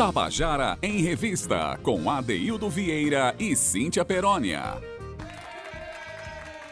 [0.00, 4.80] Tabajara em Revista, com Adeildo Vieira e Cíntia Perónia.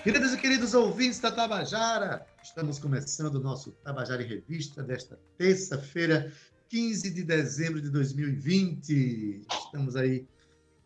[0.03, 6.33] Queridos e queridos ouvintes da Tabajara, estamos começando o nosso Tabajara em Revista desta terça-feira,
[6.71, 9.43] 15 de dezembro de 2020.
[9.67, 10.27] Estamos aí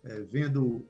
[0.02, 0.84] é, vendo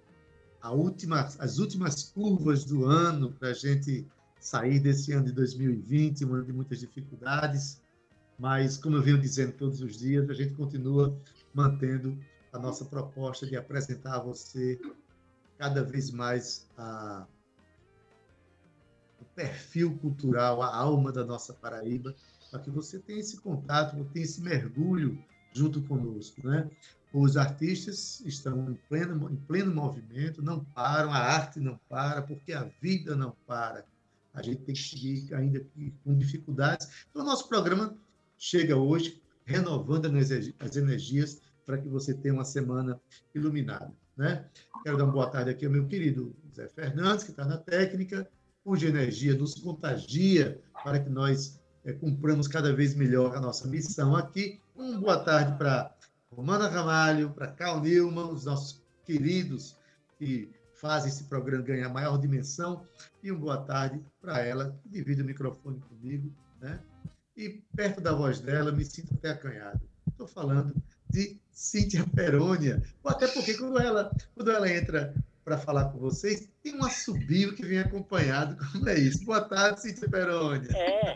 [0.64, 4.06] última, as últimas curvas do ano para a gente
[4.40, 7.78] sair desse ano de 2020, um ano de muitas dificuldades,
[8.38, 11.16] mas, como eu venho dizendo todos os dias, a gente continua
[11.54, 12.18] mantendo
[12.52, 14.80] a nossa proposta de apresentar a você
[15.58, 17.26] cada vez mais a,
[19.20, 22.14] o perfil cultural, a alma da nossa Paraíba,
[22.50, 26.70] para que você tenha esse contato, tenha esse mergulho junto conosco, né?
[27.12, 32.52] Os artistas estão em pleno, em pleno movimento, não param, a arte não para, porque
[32.52, 33.84] a vida não para
[34.34, 35.64] a gente tem que seguir ainda
[36.04, 37.06] com dificuldades.
[37.10, 37.96] Então, o nosso programa
[38.38, 40.06] chega hoje renovando
[40.60, 43.00] as energias para que você tenha uma semana
[43.34, 43.92] iluminada.
[44.16, 44.44] Né?
[44.82, 48.28] Quero dar uma boa tarde aqui ao meu querido Zé Fernandes, que está na técnica,
[48.62, 54.14] cuja energia nos contagia para que nós é, cumpramos cada vez melhor a nossa missão
[54.16, 54.60] aqui.
[54.74, 55.94] Uma boa tarde para
[56.30, 59.76] Romana Ramalho, para Carl Newman, os nossos queridos
[60.18, 62.86] que fazem esse programa ganhar maior dimensão.
[63.22, 66.80] E uma boa tarde para ela, que divide o microfone comigo, né?
[67.36, 69.80] E perto da voz dela, me sinto até acanhado.
[70.08, 70.74] Estou falando
[71.08, 72.82] de Cíntia Perônia.
[73.04, 77.64] Até porque quando ela, quando ela entra para falar com vocês, tem um assobio que
[77.64, 78.56] vem acompanhado.
[78.72, 79.24] Como é isso?
[79.24, 80.68] Boa tarde, Cíntia Perônia.
[80.76, 81.12] É.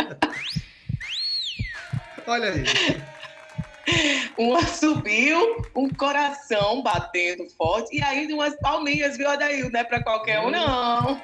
[2.26, 2.64] Olha aí
[4.38, 9.70] um assobio, um coração batendo forte e ainda umas palminhas, viu, Adail?
[9.70, 11.20] Não é para qualquer um, não.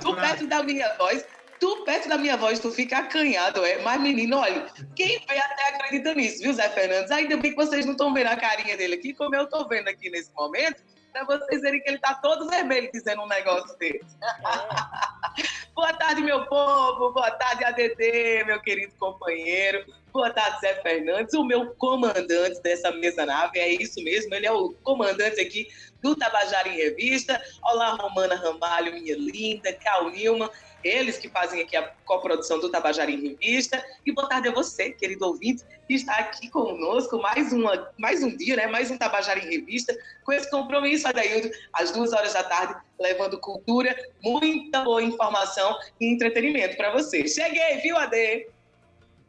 [0.00, 1.24] tu perto da minha voz,
[1.58, 3.78] tu perto da minha voz, tu fica acanhado, é?
[3.82, 7.10] Mas, menino, olha, quem vê até acredita nisso, viu, Zé Fernandes?
[7.10, 9.88] Ainda bem que vocês não estão vendo a carinha dele aqui, como eu estou vendo
[9.88, 10.82] aqui nesse momento,
[11.12, 14.16] para vocês verem que ele está todo vermelho dizendo um negócio desse.
[14.22, 15.67] É.
[15.78, 17.12] Boa tarde, meu povo.
[17.12, 19.86] Boa tarde, ADD, meu querido companheiro.
[20.12, 23.60] Boa tarde, Zé Fernandes, o meu comandante dessa mesa nave.
[23.60, 25.68] É isso mesmo, ele é o comandante aqui
[26.02, 27.40] do Tabajara em Revista.
[27.62, 30.50] Olá, Romana Ramalho, minha linda, Cal Nilma
[30.82, 33.84] eles que fazem aqui a coprodução do Tabajara em Revista.
[34.06, 38.34] E boa tarde a você, querido ouvinte, que está aqui conosco mais, uma, mais um
[38.36, 38.66] dia, né?
[38.66, 43.38] mais um Tabajara em Revista, com esse compromisso, Adaildo, às duas horas da tarde, levando
[43.38, 45.67] cultura, muita boa informação
[46.00, 47.26] e entretenimento para você.
[47.26, 48.48] Cheguei, viu, Ade?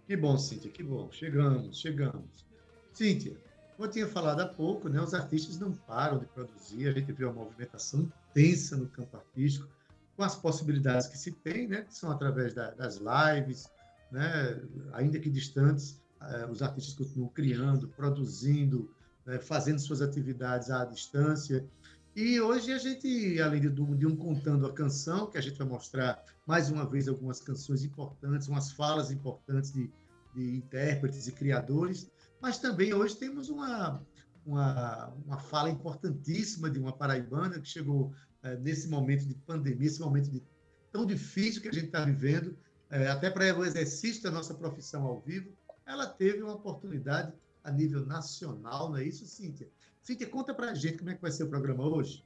[0.08, 1.10] Que bom, Cíntia, que bom.
[1.12, 2.46] Chegamos, chegamos.
[2.94, 3.34] Cíntia,
[3.76, 7.12] como eu tinha falado há pouco, né, os artistas não param de produzir, a gente
[7.14, 9.70] vê uma movimentação intensa no campo artístico,
[10.18, 13.70] com as possibilidades que se tem, né, que são através da, das lives,
[14.12, 14.60] né,
[14.92, 18.94] ainda que distantes, uh, os artistas continuam criando, produzindo,
[19.26, 21.66] né, fazendo suas atividades à distância.
[22.16, 25.68] E hoje a gente, além de, de um contando a canção, que a gente vai
[25.68, 29.92] mostrar mais uma vez algumas canções importantes, umas falas importantes de,
[30.36, 32.09] de intérpretes e criadores,
[32.42, 34.03] mas também hoje temos uma,
[34.46, 40.00] uma, uma fala importantíssima de uma paraibana que chegou é, nesse momento de pandemia, esse
[40.00, 40.44] momento de,
[40.91, 42.58] tão difícil que a gente está vivendo,
[42.90, 45.52] é, até para o exercício da nossa profissão ao vivo,
[45.86, 47.34] ela teve uma oportunidade
[47.64, 49.70] a nível nacional, não é isso, Cíntia?
[50.02, 52.24] Cíntia, conta para a gente como é que vai ser o programa hoje.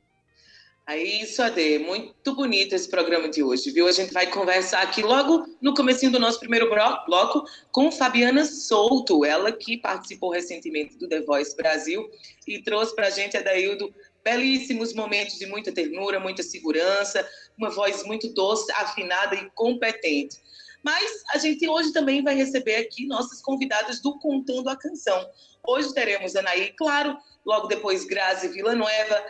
[0.85, 1.41] É isso.
[1.85, 3.87] Muito bonito esse programa de hoje, viu?
[3.87, 9.23] A gente vai conversar aqui logo no comecinho do nosso primeiro bloco com Fabiana Souto,
[9.23, 12.09] ela que participou recentemente do The Voice Brasil
[12.45, 13.93] e trouxe para a gente, Adaildo,
[14.25, 17.25] belíssimos momentos de muita ternura, muita segurança,
[17.57, 20.37] uma voz muito doce, afinada e competente.
[20.83, 25.25] Mas a gente hoje também vai receber aqui nossas convidadas do Contando a Canção.
[25.65, 29.23] Hoje teremos Anaí, claro, logo depois Grazi Villanueva,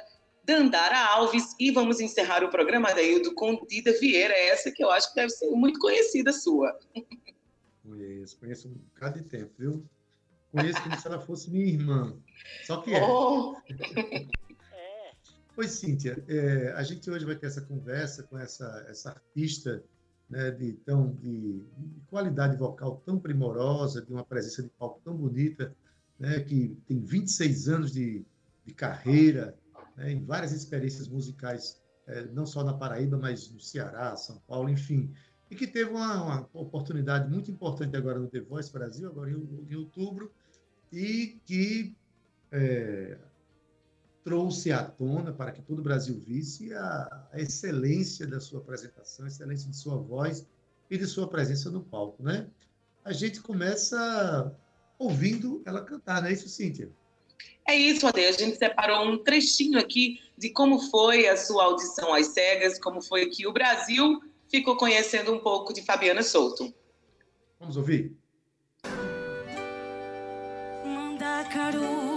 [0.44, 5.10] Dandara Alves e vamos encerrar o programa Daildo com Dida Vieira, essa que eu acho
[5.10, 6.76] que deve ser muito conhecida sua.
[7.84, 9.86] Conheço, conheço um bocado de tempo, viu?
[10.52, 12.18] Conheço como se ela fosse minha irmã.
[12.66, 13.04] Só que é.
[13.04, 13.56] Oh.
[15.56, 19.84] Pois, Cíntia, é, a gente hoje vai ter essa conversa com essa, essa artista
[20.28, 25.16] né, de, tão, de, de, qualidade vocal tão primorosa, de uma presença de palco tão
[25.16, 25.76] bonita,
[26.20, 28.26] né, que tem 26 anos de,
[28.66, 29.58] de carreira,
[29.96, 34.70] né, em várias experiências musicais, é, não só na Paraíba, mas no Ceará, São Paulo,
[34.70, 35.14] enfim,
[35.50, 39.68] e que teve uma, uma oportunidade muito importante agora no The Voice Brasil, agora em,
[39.70, 40.32] em outubro,
[40.92, 41.96] e que
[42.52, 43.18] é,
[44.24, 49.26] trouxe à tona para que todo o Brasil visse a, a, excelência da sua apresentação,
[49.26, 50.48] a excelência de sua voz
[50.90, 52.48] e de sua presença no palco, né?
[53.04, 54.56] A gente começa
[54.98, 56.92] ouvindo ela cantar, não é isso, Cíntia?
[57.68, 58.26] É isso, Ade.
[58.26, 63.02] A gente separou um trechinho aqui de como foi a sua audição às cegas, como
[63.02, 66.74] foi que o Brasil ficou conhecendo um pouco de Fabiana Souto.
[67.60, 68.16] Vamos ouvir?
[70.86, 72.13] Mandacaru,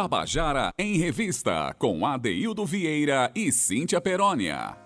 [0.00, 4.78] Tabajara em Revista, com Adeildo Vieira e Cíntia Perónia.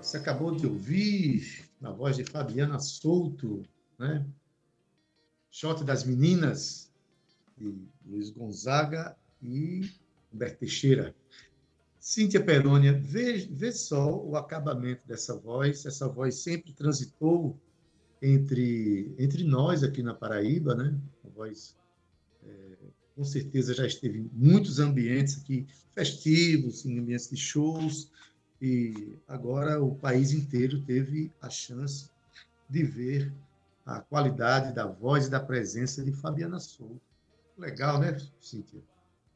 [0.00, 3.62] Você acabou de ouvir, na voz de Fabiana Souto,
[3.98, 4.24] né?
[5.50, 6.90] Shot das Meninas,
[7.58, 9.82] de Luiz Gonzaga e
[10.32, 11.14] Humberto Teixeira.
[12.00, 15.84] Cíntia Perônia, vê, vê só o acabamento dessa voz.
[15.84, 17.54] Essa voz sempre transitou
[18.22, 20.98] entre, entre nós aqui na Paraíba, né?
[21.22, 21.76] A voz,
[22.42, 22.73] é,
[23.14, 28.10] com certeza, já esteve em muitos ambientes aqui, festivos, em ambientes de shows,
[28.60, 32.10] e agora o país inteiro teve a chance
[32.68, 33.32] de ver
[33.84, 37.00] a qualidade da voz e da presença de Fabiana Souto.
[37.56, 38.80] Legal, né, Cíntia?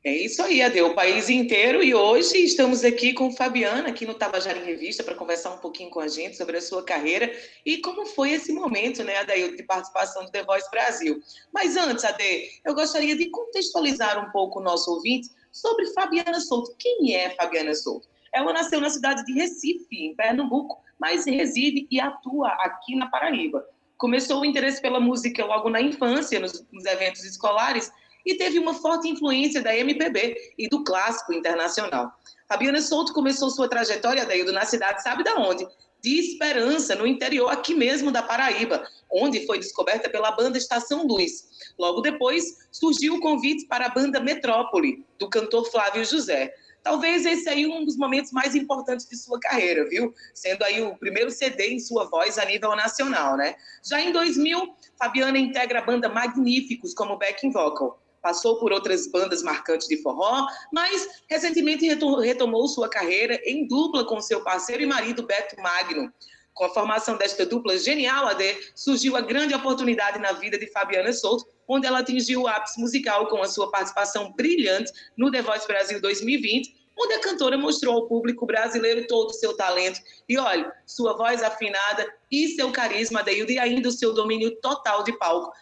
[0.05, 1.83] É isso aí, Ade, o país inteiro.
[1.83, 5.91] E hoje estamos aqui com Fabiana, aqui no Tabajara em Revista, para conversar um pouquinho
[5.91, 7.33] com a gente sobre a sua carreira
[7.67, 11.21] e como foi esse momento, né, Adaildo, de participação do The Voice Brasil.
[11.53, 16.77] Mas antes, Ade, eu gostaria de contextualizar um pouco o nosso ouvinte sobre Fabiana Souto.
[16.79, 18.07] Quem é Fabiana Souto?
[18.33, 23.67] Ela nasceu na cidade de Recife, em Pernambuco, mas reside e atua aqui na Paraíba.
[23.97, 27.91] Começou o interesse pela música logo na infância, nos, nos eventos escolares,
[28.29, 32.13] e teve uma forte influência da MPB e do clássico internacional.
[32.47, 35.67] Fabiana Souto começou sua trajetória, Daildo, na cidade, sabe da onde?
[36.03, 41.73] De Esperança, no interior aqui mesmo da Paraíba, onde foi descoberta pela banda Estação Luz.
[41.79, 46.53] Logo depois, surgiu o convite para a banda Metrópole, do cantor Flávio José.
[46.83, 50.15] Talvez esse aí um dos momentos mais importantes de sua carreira, viu?
[50.35, 53.55] Sendo aí o primeiro CD em sua voz a nível nacional, né?
[53.83, 59.43] Já em 2000, Fabiana integra a banda Magníficos como backing vocal passou por outras bandas
[59.43, 65.27] marcantes de forró, mas recentemente retomou sua carreira em dupla com seu parceiro e marido
[65.27, 66.13] Beto Magno.
[66.59, 71.13] Com a formação desta dupla genial, AD, surgiu a grande oportunidade na vida de Fabiana
[71.13, 75.69] Souto, onde ela atingiu o ápice musical com a sua participação brilhante no The Voice
[75.69, 80.01] Brasil 2020, onde a cantora mostrou ao público brasileiro todo o seu talento.
[80.29, 85.05] E olha, sua voz afinada e seu carisma, Adeildo, e ainda o seu domínio total
[85.05, 85.53] de palco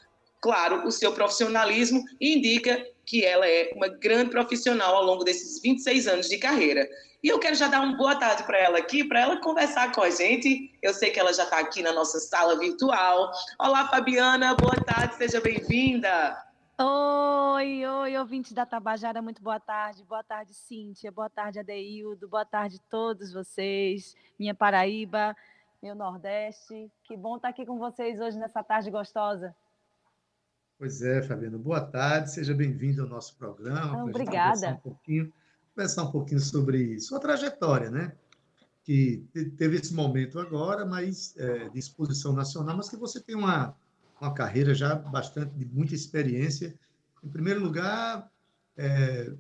[0.41, 6.09] claro, o seu profissionalismo indica que ela é uma grande profissional ao longo desses 26
[6.09, 6.89] anos de carreira.
[7.23, 10.01] E eu quero já dar uma boa tarde para ela aqui, para ela conversar com
[10.01, 10.77] a gente.
[10.83, 13.31] Eu sei que ela já está aqui na nossa sala virtual.
[13.59, 16.37] Olá, Fabiana, boa tarde, seja bem-vinda.
[16.79, 20.05] Oi, oi, ouvinte da Tabajara, muito boa tarde.
[20.05, 21.11] Boa tarde, Cíntia.
[21.11, 22.29] Boa tarde, Adeildo.
[22.29, 24.15] Boa tarde a todos vocês.
[24.39, 25.35] Minha Paraíba,
[25.83, 26.93] meu Nordeste.
[27.03, 29.57] Que bom estar aqui com vocês hoje nessa tarde gostosa.
[30.79, 31.57] Pois é, Fabiana.
[31.57, 34.05] Boa tarde, seja bem-vindo ao nosso programa.
[34.05, 34.53] Obrigada.
[34.53, 35.33] Conversar um, pouquinho,
[35.75, 38.13] conversar um pouquinho sobre sua trajetória, né?
[38.87, 39.27] que
[39.59, 43.75] teve esse momento agora, mas é, de exposição nacional, mas que você tem uma,
[44.21, 46.73] uma carreira já bastante de muita experiência.
[47.21, 48.31] Em primeiro lugar,
[48.77, 49.33] é,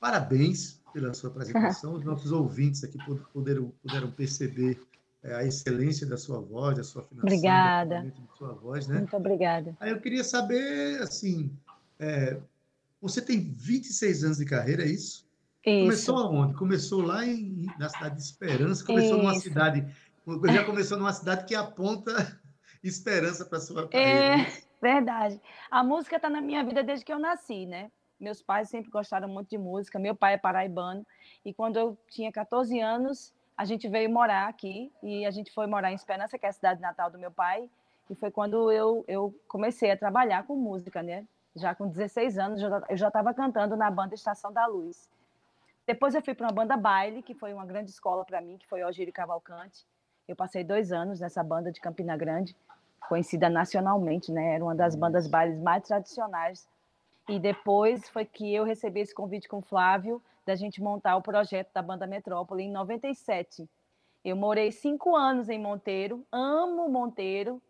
[0.00, 1.92] parabéns pela sua apresentação.
[2.00, 2.96] Os nossos ouvintes aqui
[3.30, 4.80] puderam, puderam perceber
[5.24, 8.02] a excelência da sua voz, da sua afinação, obrigada.
[8.04, 8.98] da sua voz, né?
[8.98, 9.76] Muito obrigada.
[9.80, 11.50] Aí eu queria saber, assim,
[11.98, 12.38] é,
[13.00, 15.28] você tem 26 anos de carreira, é isso?
[15.66, 15.84] Isso.
[15.84, 16.54] Começou aonde?
[16.54, 19.22] Começou lá em, na cidade de Esperança, começou isso.
[19.22, 19.86] numa cidade,
[20.52, 22.40] já começou numa cidade que aponta
[22.82, 24.42] esperança para sua carreira.
[24.42, 25.40] É, verdade.
[25.70, 27.90] A música está na minha vida desde que eu nasci, né?
[28.18, 29.98] Meus pais sempre gostaram muito de música.
[29.98, 31.06] Meu pai é paraibano
[31.44, 35.66] e quando eu tinha 14 anos, a gente veio morar aqui e a gente foi
[35.66, 37.68] morar em Esperança, que é a cidade natal do meu pai,
[38.08, 41.26] e foi quando eu, eu comecei a trabalhar com música, né?
[41.56, 45.10] Já com 16 anos, eu já estava cantando na banda Estação da Luz.
[45.84, 48.68] Depois eu fui para uma banda baile, que foi uma grande escola para mim, que
[48.68, 49.84] foi Algírio Cavalcante.
[50.28, 52.54] Eu passei dois anos nessa banda de Campina Grande,
[53.08, 54.54] conhecida nacionalmente, né?
[54.54, 56.68] Era uma das bandas bailes mais tradicionais.
[57.28, 61.20] E depois foi que eu recebi esse convite com o Flávio da gente montar o
[61.20, 63.68] projeto da Banda Metrópole em 97.
[64.24, 67.60] Eu morei cinco anos em Monteiro, amo Monteiro,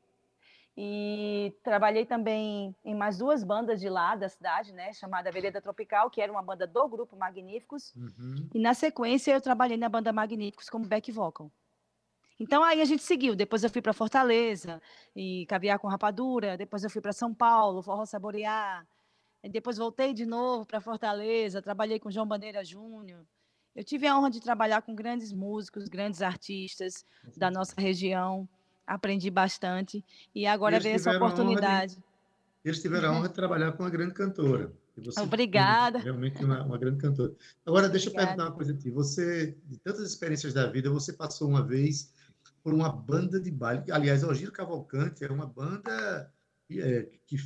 [0.77, 6.09] e trabalhei também em mais duas bandas de lá da cidade, né, chamada Vereda Tropical,
[6.09, 7.93] que era uma banda do grupo Magníficos.
[7.97, 8.49] Uhum.
[8.55, 11.51] E na sequência eu trabalhei na banda Magníficos como back vocal.
[12.39, 13.35] Então aí a gente seguiu.
[13.35, 14.81] Depois eu fui para Fortaleza
[15.17, 16.57] e caviar com rapadura.
[16.57, 18.87] Depois eu fui para São Paulo, forró saborear.
[19.49, 23.25] Depois voltei de novo para Fortaleza, trabalhei com João Bandeira Júnior.
[23.75, 27.05] Eu tive a honra de trabalhar com grandes músicos, grandes artistas
[27.37, 28.49] da nossa região.
[28.87, 31.97] Aprendi bastante e agora veio essa oportunidade.
[31.97, 32.03] De,
[32.65, 34.73] eles tiveram a honra de trabalhar com uma grande cantora.
[35.23, 35.99] Obrigada.
[36.01, 37.35] Realmente uma, uma, grande cantora.
[37.65, 38.33] Agora, deixa Obrigada.
[38.33, 38.91] eu perguntar uma coisa aqui.
[38.91, 42.13] Você, de tantas experiências da vida, você passou uma vez
[42.63, 43.91] por uma banda de baile.
[43.93, 46.33] Aliás, o Giro Cavalcante é uma banda
[46.71, 47.37] é, que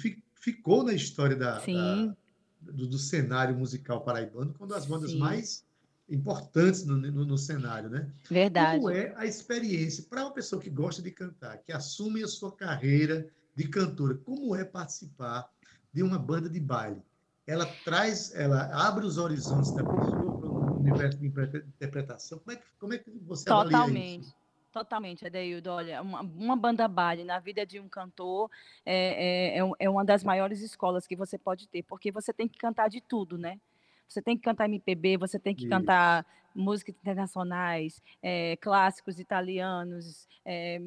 [0.42, 2.14] ficou na história da, da
[2.60, 5.18] do, do, cenário musical paraibano, uma das bandas Sim.
[5.18, 5.64] mais
[6.08, 8.12] importantes no, no, no, cenário, né?
[8.28, 8.78] Verdade.
[8.78, 12.54] Como é a experiência para uma pessoa que gosta de cantar, que assume a sua
[12.54, 15.48] carreira de cantora, como é participar
[15.92, 17.00] de uma banda de baile?
[17.46, 22.38] Ela traz, ela abre os horizontes da pessoa para o universo de interpretação.
[22.40, 23.78] Como é que, como é que você Totalmente.
[23.78, 24.41] avalia isso?
[24.72, 25.70] Totalmente, Adeildo.
[25.70, 28.50] Olha, uma, uma banda baile na vida de um cantor
[28.86, 32.48] é, é, é, é uma das maiores escolas que você pode ter, porque você tem
[32.48, 33.60] que cantar de tudo, né?
[34.08, 35.70] Você tem que cantar MPB, você tem que Isso.
[35.70, 40.26] cantar músicas internacionais, é, clássicos italianos.
[40.44, 40.80] É,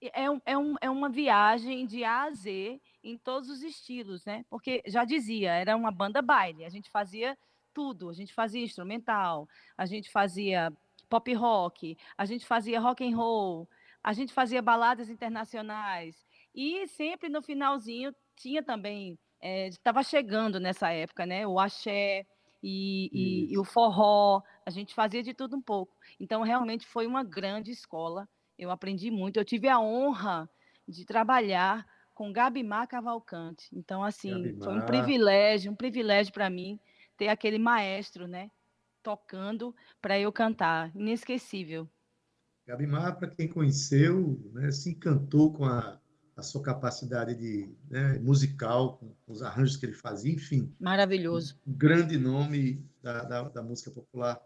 [0.00, 4.44] é, é, um, é uma viagem de A a Z em todos os estilos, né?
[4.50, 7.36] Porque já dizia, era uma banda baile, a gente fazia
[7.72, 10.70] tudo, a gente fazia instrumental, a gente fazia
[11.12, 13.68] pop rock, a gente fazia rock and roll,
[14.02, 20.90] a gente fazia baladas internacionais e sempre no finalzinho tinha também estava é, chegando nessa
[20.90, 21.46] época, né?
[21.46, 22.24] O axé
[22.62, 25.94] e, e, e, o forró, a gente fazia de tudo um pouco.
[26.18, 28.26] Então realmente foi uma grande escola.
[28.58, 29.36] Eu aprendi muito.
[29.36, 30.48] Eu tive a honra
[30.88, 33.68] de trabalhar com Gabimar Cavalcante.
[33.74, 34.64] Então assim Gabimar.
[34.64, 36.80] foi um privilégio, um privilégio para mim
[37.18, 38.50] ter aquele maestro, né?
[39.02, 40.94] Tocando para eu cantar.
[40.94, 41.88] Inesquecível.
[42.66, 46.00] Gabimar, para quem conheceu, né, se encantou com a,
[46.36, 50.72] a sua capacidade de, né, musical, com, com, os arranjos que ele fazia, enfim.
[50.78, 51.58] Maravilhoso.
[51.66, 54.40] Um grande nome da, da, da música popular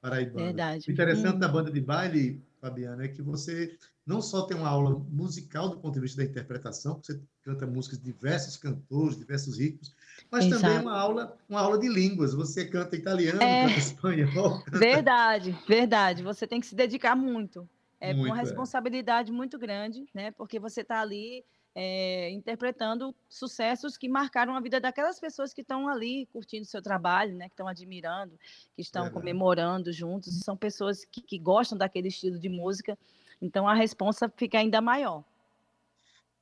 [0.00, 0.46] paraibana.
[0.46, 0.88] Verdade.
[0.88, 1.38] O interessante hum.
[1.38, 5.78] da banda de baile, Fabiana, é que você não só tem uma aula musical do
[5.78, 9.94] ponto de vista da interpretação, você canta músicas de diversos cantores, diversos ritmos,
[10.30, 10.62] mas Exato.
[10.62, 12.34] também uma aula, uma aula de línguas.
[12.34, 13.66] Você canta italiano, é...
[13.66, 14.62] canta espanhol.
[14.64, 14.78] Canta...
[14.78, 16.22] Verdade, verdade.
[16.22, 17.68] Você tem que se dedicar muito.
[18.00, 18.40] É muito, uma é.
[18.40, 19.34] responsabilidade é.
[19.34, 20.30] muito grande, né?
[20.32, 21.44] Porque você está ali
[21.74, 27.34] é, interpretando sucessos que marcaram a vida daquelas pessoas que estão ali curtindo seu trabalho,
[27.36, 27.48] né?
[27.48, 28.38] Que estão admirando,
[28.74, 30.36] que estão comemorando juntos.
[30.36, 32.98] E são pessoas que, que gostam daquele estilo de música.
[33.40, 35.24] Então a responsa fica ainda maior.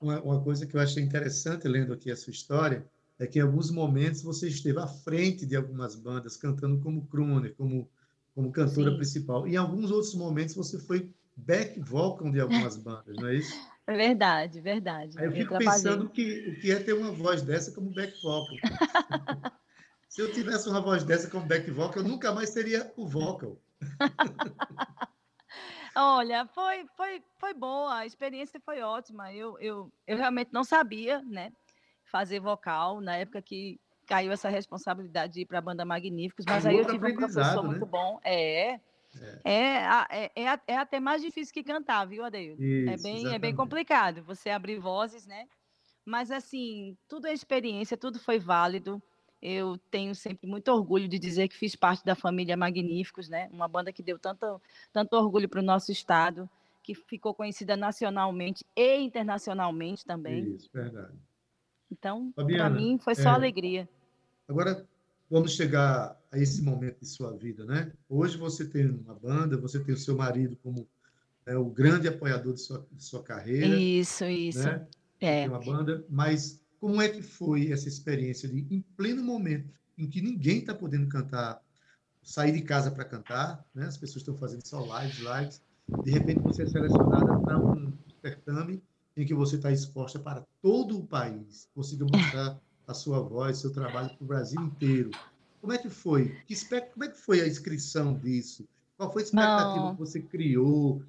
[0.00, 2.87] Uma, uma coisa que eu achei interessante lendo aqui a sua história
[3.19, 7.54] é que em alguns momentos você esteve à frente de algumas bandas, cantando como crooner,
[7.54, 7.88] como,
[8.35, 8.97] como cantora Sim.
[8.97, 9.47] principal.
[9.47, 13.52] E em alguns outros momentos você foi back vocal de algumas bandas, não é isso?
[13.87, 15.19] É verdade, verdade.
[15.19, 18.57] Aí eu fico pensando que, o que é ter uma voz dessa como back vocal.
[20.09, 23.61] Se eu tivesse uma voz dessa como back vocal, eu nunca mais seria o vocal.
[25.97, 29.32] Olha, foi, foi, foi boa, a experiência foi ótima.
[29.32, 31.52] Eu, eu, eu realmente não sabia, né?
[32.11, 36.66] fazer vocal, na época que caiu essa responsabilidade de ir para a banda Magníficos, mas
[36.66, 37.68] aí eu tive um professor né?
[37.68, 38.18] muito bom.
[38.25, 38.80] É,
[39.44, 39.76] É,
[40.11, 42.61] é, é, é, até mais difícil que cantar, viu, Adeildo?
[42.88, 45.47] É bem, é bem complicado você abrir vozes, né?
[46.04, 49.00] Mas, assim, tudo é experiência, tudo foi válido.
[49.42, 53.49] Eu tenho sempre muito orgulho de dizer que fiz parte da família Magníficos, né?
[53.52, 54.61] Uma banda que deu tanto,
[54.92, 56.49] tanto orgulho para o nosso estado,
[56.82, 60.56] que ficou conhecida nacionalmente e internacionalmente também.
[60.56, 61.14] Isso, verdade.
[61.90, 63.88] Então, para mim, foi só é, alegria.
[64.47, 64.87] Agora,
[65.30, 67.92] vamos chegar a esse momento de sua vida, né?
[68.09, 70.87] Hoje você tem uma banda, você tem o seu marido como
[71.47, 73.75] é, o grande apoiador de sua, de sua carreira.
[73.76, 74.64] Isso, isso.
[74.64, 74.87] Né?
[75.20, 75.40] É.
[75.40, 80.08] Tem uma banda, mas como é que foi essa experiência de, em pleno momento em
[80.08, 81.60] que ninguém está podendo cantar,
[82.22, 83.87] sair de casa para cantar, né?
[83.87, 85.62] As pessoas estão fazendo só lives, lives.
[86.02, 88.82] De repente você é selecionada para um certame
[89.16, 93.72] em que você está exposta para todo o país, consiga mostrar a sua voz, seu
[93.72, 95.10] trabalho para o Brasil inteiro.
[95.60, 96.34] Como é que foi?
[96.46, 96.54] Que,
[96.92, 98.66] como é que foi a inscrição disso?
[98.96, 99.94] Qual foi a expectativa Não.
[99.94, 101.02] que você criou?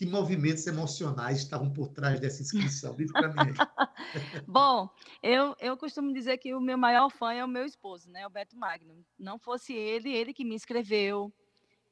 [0.00, 2.96] Que movimentos emocionais estavam por trás dessa inscrição?
[2.96, 3.52] Diz para mim.
[4.48, 4.88] Bom,
[5.22, 8.30] eu, eu costumo dizer que o meu maior fã é o meu esposo, né, o
[8.30, 9.04] Beto Magno.
[9.18, 11.30] Não fosse ele, ele que me inscreveu.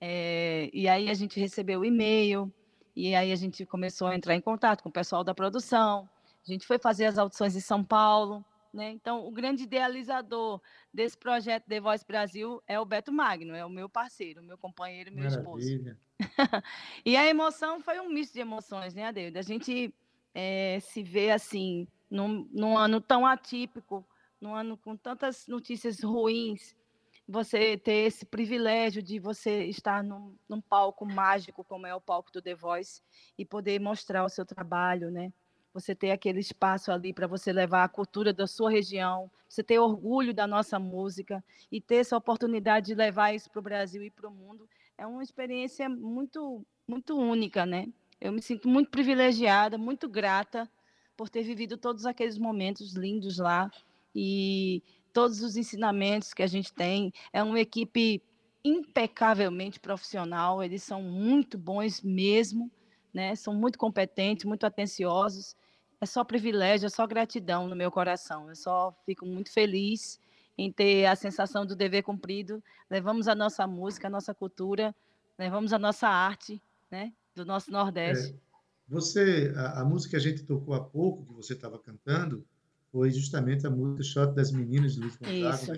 [0.00, 2.50] É, e aí a gente recebeu o e-mail,
[2.96, 6.08] e aí a gente começou a entrar em contato com o pessoal da produção.
[6.48, 8.42] A gente foi fazer as audições em São Paulo.
[8.72, 8.90] Né?
[8.90, 10.60] Então, o grande idealizador
[10.92, 15.10] desse projeto The Voice Brasil é o Beto Magno, é o meu parceiro, meu companheiro,
[15.10, 15.38] meu Maravilha.
[15.38, 15.96] esposo.
[17.04, 19.38] e a emoção foi um misto de emoções, né, Adeildo?
[19.38, 19.94] A gente
[20.34, 24.06] é, se vê assim, num, num ano tão atípico,
[24.40, 26.76] num ano com tantas notícias ruins,
[27.26, 32.32] você ter esse privilégio de você estar num, num, palco mágico como é o palco
[32.32, 33.02] do The Voice
[33.36, 35.30] e poder mostrar o seu trabalho, né?
[35.72, 39.78] Você ter aquele espaço ali para você levar a cultura da sua região, você ter
[39.78, 44.10] orgulho da nossa música e ter essa oportunidade de levar isso para o Brasil e
[44.10, 47.86] para o mundo é uma experiência muito muito única, né?
[48.20, 50.68] Eu me sinto muito privilegiada, muito grata
[51.16, 53.70] por ter vivido todos aqueles momentos lindos lá
[54.14, 57.12] e todos os ensinamentos que a gente tem.
[57.32, 58.22] É uma equipe
[58.64, 62.70] impecavelmente profissional, eles são muito bons mesmo,
[63.18, 63.34] né?
[63.34, 65.56] São muito competentes, muito atenciosos.
[66.00, 68.48] É só privilégio, é só gratidão no meu coração.
[68.48, 70.20] Eu só fico muito feliz
[70.56, 72.62] em ter a sensação do dever cumprido.
[72.88, 74.94] Levamos a nossa música, a nossa cultura,
[75.36, 77.12] levamos a nossa arte, né?
[77.34, 78.30] Do nosso Nordeste.
[78.30, 78.34] É,
[78.88, 82.46] você, a, a música que a gente tocou há pouco, que você estava cantando,
[82.92, 85.76] foi justamente a música Shot das Meninas, de Luiz Gonzaga,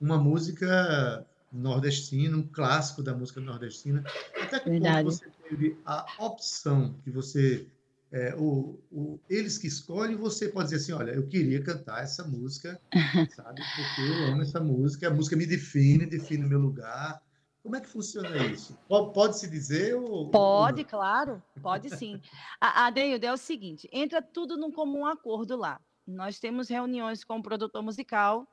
[0.00, 4.04] uma música nordestina, um clássico da música nordestina.
[4.40, 5.04] Até que Verdade.
[5.04, 7.66] ponto você teve a opção que você
[8.12, 12.24] é, o, o, eles que escolhem, você pode dizer assim, olha, eu queria cantar essa
[12.24, 12.80] música,
[13.34, 13.60] sabe?
[13.76, 17.20] Porque eu amo essa música, a música me define, define o meu lugar.
[17.62, 18.78] Como é que funciona isso?
[18.88, 20.30] Pode se dizer ou...
[20.30, 22.20] Pode, ou claro, pode sim.
[22.60, 25.80] a, a Deildo, é o seguinte, entra tudo num comum acordo lá.
[26.06, 28.46] Nós temos reuniões com o produtor musical,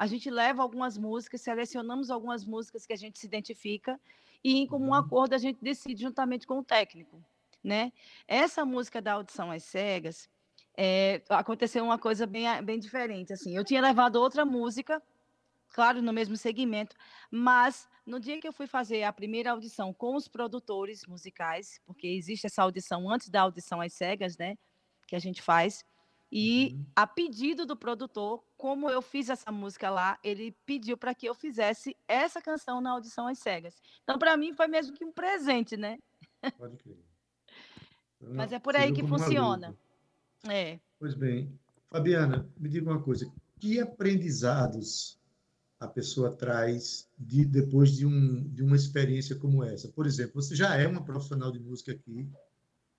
[0.00, 4.00] a gente leva algumas músicas, selecionamos algumas músicas que a gente se identifica
[4.42, 4.94] e em comum uhum.
[4.94, 7.22] acordo a gente decide juntamente com o técnico,
[7.62, 7.92] né?
[8.26, 10.26] Essa música da audição às cegas
[10.74, 13.54] é, aconteceu uma coisa bem, bem diferente, assim.
[13.54, 15.02] Eu tinha levado outra música,
[15.68, 16.96] claro, no mesmo segmento,
[17.30, 22.06] mas no dia que eu fui fazer a primeira audição com os produtores musicais, porque
[22.06, 24.56] existe essa audição antes da audição às cegas, né?
[25.06, 25.84] Que a gente faz.
[26.32, 26.84] E uhum.
[26.94, 31.34] a pedido do produtor, como eu fiz essa música lá, ele pediu para que eu
[31.34, 33.82] fizesse essa canção na audição às cegas.
[34.04, 35.98] Então, para mim, foi mesmo que um presente, né?
[36.56, 36.98] Pode crer.
[38.20, 39.76] Então, Mas é por aí que funciona.
[40.48, 40.78] É.
[40.98, 41.52] Pois bem.
[41.90, 43.30] Fabiana, me diga uma coisa.
[43.58, 45.18] Que aprendizados
[45.80, 49.88] a pessoa traz de, depois de, um, de uma experiência como essa?
[49.88, 52.28] Por exemplo, você já é uma profissional de música aqui,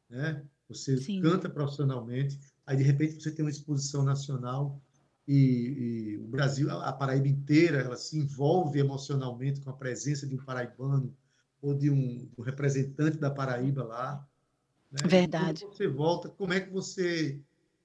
[0.10, 0.44] né?
[0.68, 1.22] Você Sim.
[1.22, 2.40] canta profissionalmente
[2.72, 4.82] aí de repente você tem uma exposição nacional
[5.28, 10.36] e, e, o Brasil, a Paraíba inteira, ela se envolve emocionalmente com a presença de
[10.36, 11.16] um paraibano
[11.62, 14.28] ou de um, um representante da Paraíba lá.
[14.92, 15.00] Né?
[15.06, 15.66] Verdade.
[15.66, 17.40] Você volta, como é que você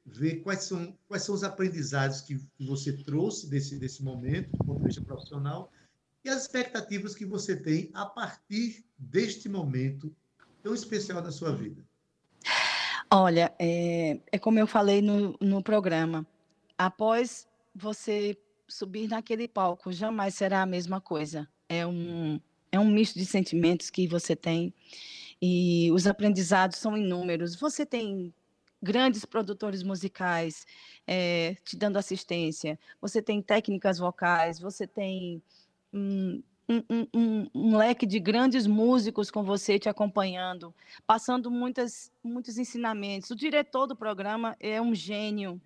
[0.04, 4.64] vê quais são, quais são os aprendizados que, que você trouxe desse, desse momento, do
[4.64, 5.70] ponto de vista profissional,
[6.24, 10.14] e as expectativas que você tem a partir deste momento
[10.62, 11.84] tão especial da sua vida?
[13.10, 16.26] Olha, é, é como eu falei no, no programa.
[16.76, 18.36] Após você
[18.68, 21.48] subir naquele palco, jamais será a mesma coisa.
[21.68, 22.40] É um,
[22.72, 24.74] é um misto de sentimentos que você tem
[25.40, 27.54] e os aprendizados são inúmeros.
[27.56, 28.34] Você tem
[28.82, 30.66] grandes produtores musicais
[31.06, 35.42] é, te dando assistência, você tem técnicas vocais, você tem
[35.92, 40.74] hum, um, um, leque de grandes músicos com você te acompanhando,
[41.06, 43.30] passando muitas, muitos ensinamentos.
[43.30, 45.60] O diretor do programa é um gênio,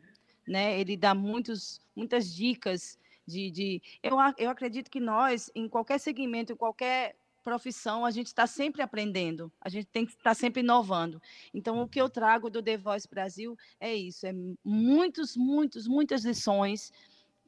[0.46, 0.78] né?
[0.78, 3.82] Ele dá muitos, muitas dicas de, de...
[4.02, 8.82] Eu, eu acredito que nós, em qualquer segmento, em qualquer profissão, a gente está sempre
[8.82, 11.20] aprendendo, a gente tem que estar tá sempre inovando.
[11.54, 16.24] Então, o que eu trago do The Voice Brasil é isso, é muitos, muitos, muitas
[16.24, 16.92] lições,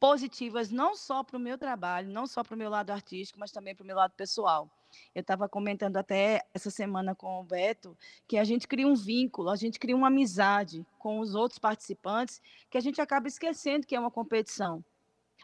[0.02, 3.52] positivas, não só para o meu trabalho, não só para o meu lado artístico, mas
[3.52, 4.68] também para o meu lado pessoal.
[5.14, 9.48] Eu estava comentando até essa semana com o Beto que a gente cria um vínculo,
[9.48, 13.94] a gente cria uma amizade com os outros participantes que a gente acaba esquecendo que
[13.94, 14.84] é uma competição.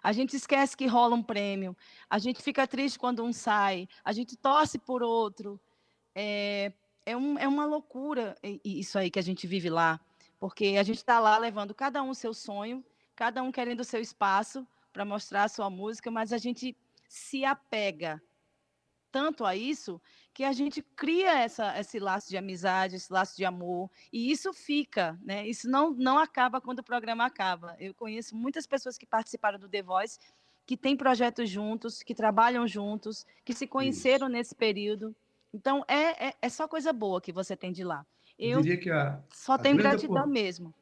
[0.02, 1.76] A gente esquece que rola um prêmio,
[2.10, 5.60] a gente fica triste quando um sai, a gente torce por outro.
[6.16, 6.72] É,
[7.06, 10.00] é, um, é uma loucura isso aí que a gente vive lá,
[10.40, 12.84] porque a gente está lá levando cada um seu sonho
[13.18, 16.76] cada um querendo o seu espaço para mostrar a sua música, mas a gente
[17.08, 18.22] se apega
[19.10, 20.00] tanto a isso
[20.32, 24.52] que a gente cria essa, esse laço de amizade, esse laço de amor, e isso
[24.52, 25.44] fica, né?
[25.48, 27.74] Isso não, não acaba quando o programa acaba.
[27.80, 30.20] Eu conheço muitas pessoas que participaram do The Voice,
[30.64, 34.36] que têm projetos juntos, que trabalham juntos, que se conheceram isso.
[34.36, 35.12] nesse período.
[35.52, 38.06] Então, é, é, é, só coisa boa que você tem de lá.
[38.38, 40.72] Eu, Eu diria que a, só a tenho gratidão mesmo.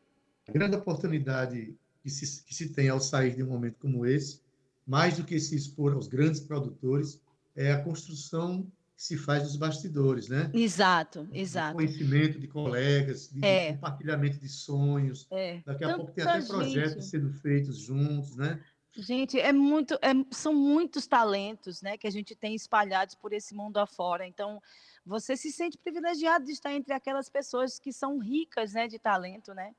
[0.47, 1.75] A grande oportunidade
[2.07, 4.41] que se, que se tem ao sair de um momento como esse,
[4.87, 7.21] mais do que se expor aos grandes produtores,
[7.57, 8.63] é a construção
[8.97, 10.49] que se faz dos bastidores, né?
[10.55, 11.75] Exato, exato.
[11.75, 13.67] conhecimento de colegas, de, é.
[13.67, 15.27] de compartilhamento de sonhos.
[15.33, 15.61] É.
[15.67, 17.05] Daqui a Tanta pouco tem até projetos gente.
[17.07, 18.63] sendo feitos juntos, né?
[18.97, 23.53] Gente, é muito, é, são muitos talentos, né, que a gente tem espalhados por esse
[23.53, 24.27] mundo afora.
[24.27, 24.63] Então,
[25.05, 29.53] você se sente privilegiado de estar entre aquelas pessoas que são ricas, né, de talento,
[29.53, 29.75] né?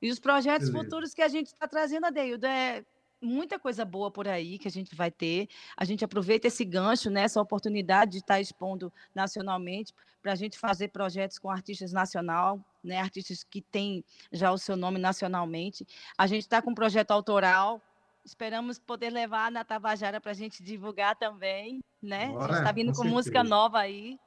[0.00, 0.84] E os projetos Beleza.
[0.84, 2.84] futuros que a gente está trazendo, Adeildo, é
[3.20, 5.48] muita coisa boa por aí que a gente vai ter.
[5.76, 10.34] A gente aproveita esse gancho, né, essa oportunidade de estar tá expondo nacionalmente para a
[10.36, 15.86] gente fazer projetos com artistas nacional, né, artistas que têm já o seu nome nacionalmente.
[16.16, 17.80] A gente está com um projeto autoral.
[18.24, 22.28] Esperamos poder levar na Tabajara para a gente divulgar também, né?
[22.28, 24.18] Bora, a gente está vindo com, com música nova aí.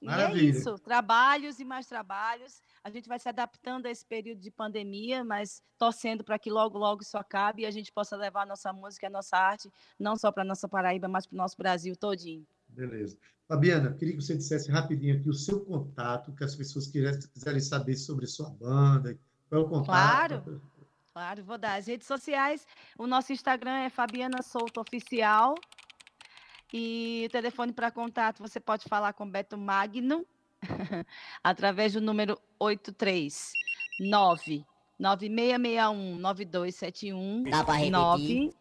[0.00, 0.42] Maravilha.
[0.42, 2.60] E é isso, trabalhos e mais trabalhos.
[2.84, 6.78] A gente vai se adaptando a esse período de pandemia, mas torcendo para que logo,
[6.78, 10.16] logo isso acabe e a gente possa levar a nossa música, a nossa arte, não
[10.16, 12.46] só para a nossa Paraíba, mas para o nosso Brasil todinho.
[12.68, 13.16] Beleza.
[13.48, 17.96] Fabiana, queria que você dissesse rapidinho aqui o seu contato, que as pessoas quiserem saber
[17.96, 19.16] sobre sua banda,
[19.48, 20.42] qual é o contato.
[20.42, 20.62] Claro,
[21.12, 21.76] claro, vou dar.
[21.76, 22.66] As redes sociais,
[22.98, 25.54] o nosso Instagram é Fabiana Souto Oficial,
[26.72, 30.26] e o telefone para contato, você pode falar com Beto Magno
[31.42, 34.64] através do número 839
[34.98, 38.52] 9661 9271 Dá para repetir?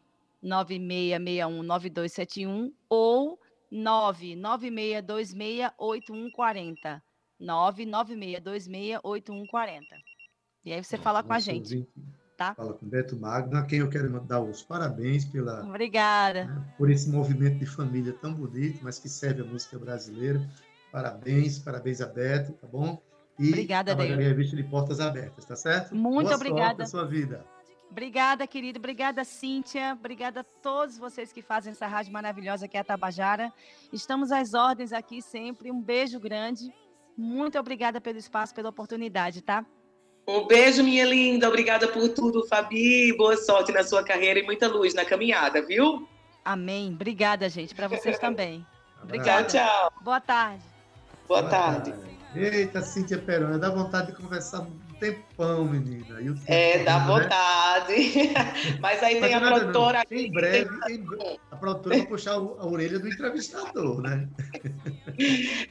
[0.42, 3.40] 9661 9271 ou
[3.72, 7.04] 99626 8140.
[7.40, 9.96] 99626 8140.
[10.64, 11.88] E aí você fala com a gente
[12.36, 12.54] tá?
[12.56, 16.46] Fala com Beto Magno, a quem eu quero dar os parabéns pela, Obrigada.
[16.46, 20.42] Né, por esse movimento de família tão bonito, mas que serve a música brasileira.
[20.92, 23.02] Parabéns, parabéns a Beto, tá bom?
[23.38, 25.94] E obrigada, a Revista de Portas Abertas, tá certo?
[25.94, 26.86] Muito Boa obrigada.
[26.86, 27.46] sua vida.
[27.92, 28.80] Obrigada, querido.
[28.80, 29.94] Obrigada, Cíntia.
[29.94, 33.54] Obrigada a todos vocês que fazem essa rádio maravilhosa que é a Tabajara.
[33.92, 35.72] Estamos às ordens aqui sempre.
[35.72, 36.74] Um beijo grande.
[37.18, 39.66] Muito obrigada pelo espaço, pela oportunidade, tá?
[40.28, 41.48] Um beijo, minha linda.
[41.48, 43.16] Obrigada por tudo, Fabi.
[43.16, 46.08] Boa sorte na sua carreira e muita luz na caminhada, viu?
[46.44, 46.94] Amém.
[46.94, 47.76] Obrigada, gente.
[47.76, 48.66] Para vocês também.
[49.04, 49.44] Obrigada.
[49.44, 49.94] Tchau, tchau.
[50.02, 50.64] Boa tarde.
[51.28, 51.92] Boa, Boa tarde.
[51.92, 52.16] tarde.
[52.36, 56.18] Eita, Cíntia Perona, dá vontade de conversar um tempão, menina.
[56.48, 57.06] é, dá né?
[57.06, 58.34] vontade.
[58.82, 60.28] Mas aí tem a produtora aqui.
[60.28, 61.06] Em breve, tem...
[61.52, 64.28] a produtora vai puxar a orelha do entrevistador, né?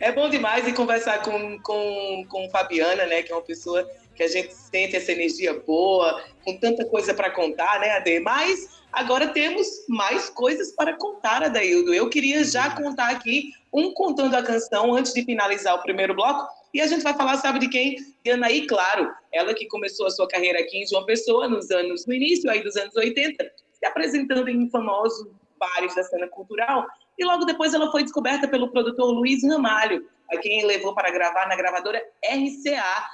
[0.00, 3.22] É bom demais e conversar com, com, com Fabiana, né?
[3.22, 7.30] Que é uma pessoa que a gente sente essa energia boa, com tanta coisa para
[7.30, 8.20] contar, né, Ade?
[8.20, 11.92] Mas agora temos mais coisas para contar, Adaildo.
[11.92, 16.48] Eu queria já contar aqui um contando a canção antes de finalizar o primeiro bloco.
[16.72, 17.96] E a gente vai falar, sabe de quem?
[18.24, 19.12] De Anaí Claro.
[19.32, 22.62] Ela que começou a sua carreira aqui em João Pessoa nos anos, no início aí
[22.62, 26.86] dos anos 80, se apresentando em famosos bares da cena cultural.
[27.18, 31.46] E logo depois ela foi descoberta pelo produtor Luiz Ramalho, a quem levou para gravar
[31.48, 33.06] na gravadora RCA,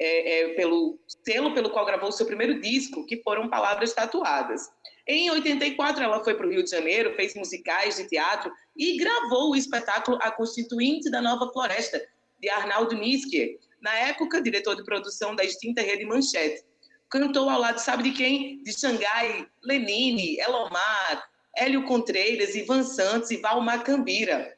[0.00, 4.70] é, é, pelo selo pelo qual gravou o seu primeiro disco, que foram Palavras Tatuadas.
[5.06, 9.50] Em 84, ela foi para o Rio de Janeiro, fez musicais de teatro e gravou
[9.50, 12.00] o espetáculo A Constituinte da Nova Floresta,
[12.38, 16.62] de Arnaldo Niskier, na época, diretor de produção da extinta Rede Manchete.
[17.10, 18.62] Cantou ao lado, sabe de quem?
[18.62, 24.57] De Xangai, Lenine, Elomar, Hélio Contreiras, Ivan Santos e Val Macambira.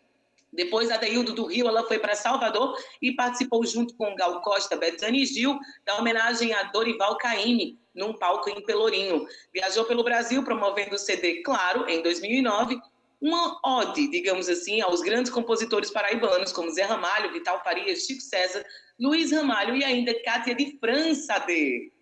[0.52, 4.78] Depois, a Deildo do Rio, ela foi para Salvador e participou junto com Gal Costa,
[5.12, 9.26] e Gil, da homenagem a Dorival Caymmi, num palco em Pelourinho.
[9.52, 12.80] Viajou pelo Brasil promovendo o CD Claro, em 2009,
[13.20, 18.64] uma ode, digamos assim, aos grandes compositores paraibanos, como Zé Ramalho, Vital Farias, Chico César,
[18.98, 21.92] Luiz Ramalho e ainda Cátia de França de.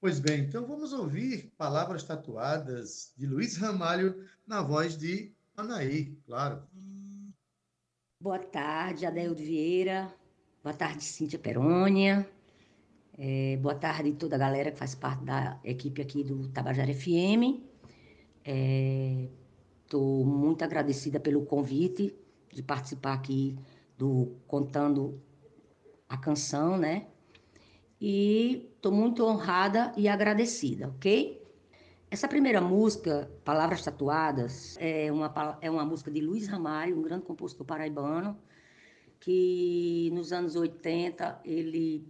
[0.00, 6.67] Pois bem, então vamos ouvir palavras tatuadas de Luiz Ramalho na voz de Anaí, claro.
[8.20, 10.12] Boa tarde, Adeldo Vieira.
[10.60, 12.28] Boa tarde, Cíntia Perônia.
[13.16, 17.62] É, boa tarde toda a galera que faz parte da equipe aqui do Tabajara FM.
[19.84, 22.12] Estou é, muito agradecida pelo convite
[22.52, 23.56] de participar aqui
[23.96, 25.22] do Contando
[26.08, 27.06] a Canção, né?
[28.00, 31.40] E estou muito honrada e agradecida, ok?
[32.10, 37.26] Essa primeira música, Palavras Tatuadas, é uma, é uma música de Luiz Ramalho, um grande
[37.26, 38.34] compositor paraibano,
[39.20, 42.08] que nos anos 80 ele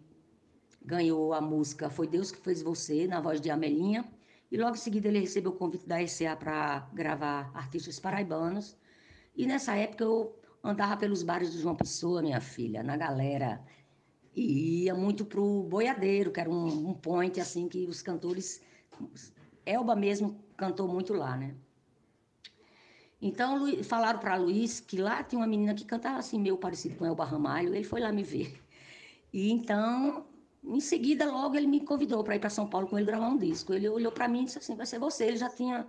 [0.85, 4.09] ganhou a música Foi Deus que Fez Você, na voz de Amelinha,
[4.53, 8.77] e logo em seguida ele recebeu o convite da SA para gravar artistas paraibanos.
[9.35, 13.61] E nessa época eu andava pelos bares de João Pessoa, minha filha, na galera,
[14.33, 18.63] e ia muito pro Boiadeiro, que era um, um point assim que os cantores
[19.69, 21.55] Elba mesmo cantou muito lá, né?
[23.21, 27.05] Então, falaram para Luiz que lá tinha uma menina que cantava assim, meio parecido com
[27.05, 27.75] Elba Ramalho.
[27.75, 28.61] Ele foi lá me ver.
[29.33, 30.25] E então,
[30.65, 33.37] em seguida, logo ele me convidou para ir para São Paulo com ele gravar um
[33.37, 33.75] disco.
[33.75, 35.25] Ele olhou para mim e disse assim: vai ser você.
[35.25, 35.87] Ele já tinha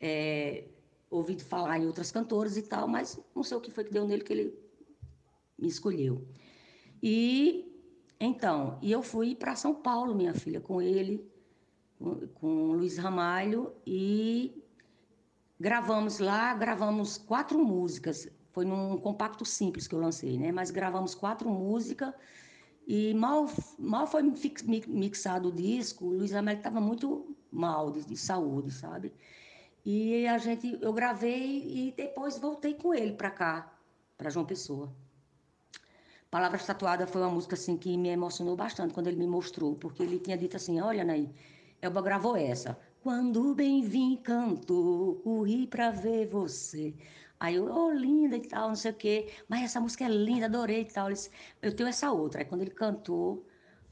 [0.00, 0.64] é,
[1.10, 4.06] ouvido falar em outras cantoras e tal, mas não sei o que foi que deu
[4.06, 4.58] nele que ele
[5.58, 6.26] me escolheu.
[7.02, 7.70] E
[8.20, 11.33] então, e eu fui para São Paulo, minha filha, com ele
[11.98, 14.62] com, o Luiz Ramalho e
[15.58, 18.28] gravamos lá, gravamos quatro músicas.
[18.52, 20.52] Foi num compacto simples que eu lancei, né?
[20.52, 22.12] Mas gravamos quatro músicas
[22.86, 28.16] e mal, mal foi mixado o disco, o Luiz Ramalho estava muito mal de, de,
[28.16, 29.12] saúde, sabe?
[29.84, 33.72] E a gente, eu gravei e depois voltei com ele para cá,
[34.18, 34.94] para João Pessoa.
[36.30, 40.02] Palavras Tatuadas foi uma música assim que me emocionou bastante quando ele me mostrou, porque
[40.02, 41.30] ele tinha dito assim: "Olha, Naí,
[41.84, 42.78] Elba gravou essa.
[43.02, 46.94] Quando bem vim cantou, corri pra ver você.
[47.38, 49.32] Aí eu, oh, linda e tal, não sei o quê.
[49.48, 51.08] Mas essa música é linda, adorei e tal.
[51.60, 52.40] Eu tenho essa outra.
[52.40, 53.46] Aí quando ele cantou,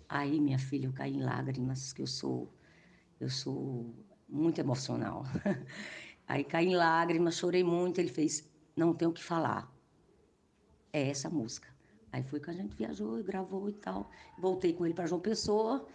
[0.09, 2.51] aí, minha filha, eu caí em lágrimas, que eu sou,
[3.21, 3.95] eu sou
[4.29, 5.25] muito emocional.
[6.27, 7.99] Aí caí em lágrimas, chorei muito.
[8.01, 9.71] Ele fez, não tenho o que falar.
[10.93, 11.69] É essa música.
[12.11, 14.11] Aí foi que a gente viajou e gravou e tal.
[14.39, 15.87] Voltei com ele para João Pessoa.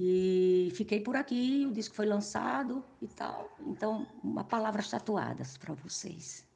[0.00, 3.50] E fiquei por aqui, o disco foi lançado e tal.
[3.66, 6.47] Então, uma palavras tatuadas para vocês.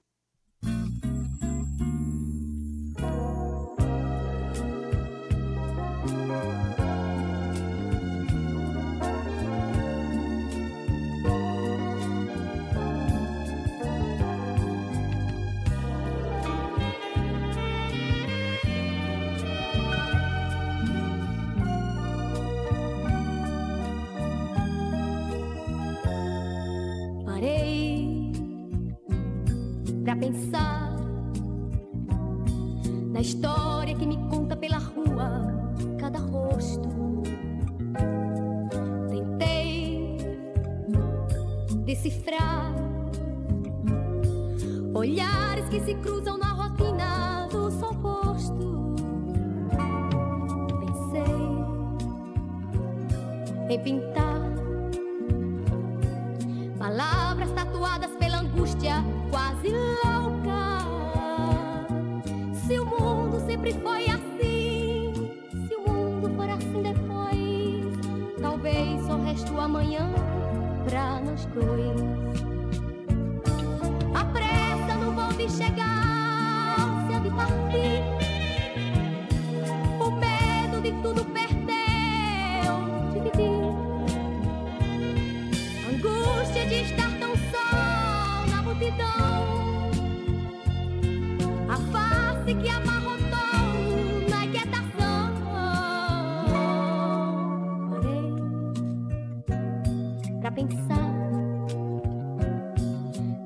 [53.85, 54.22] Pintar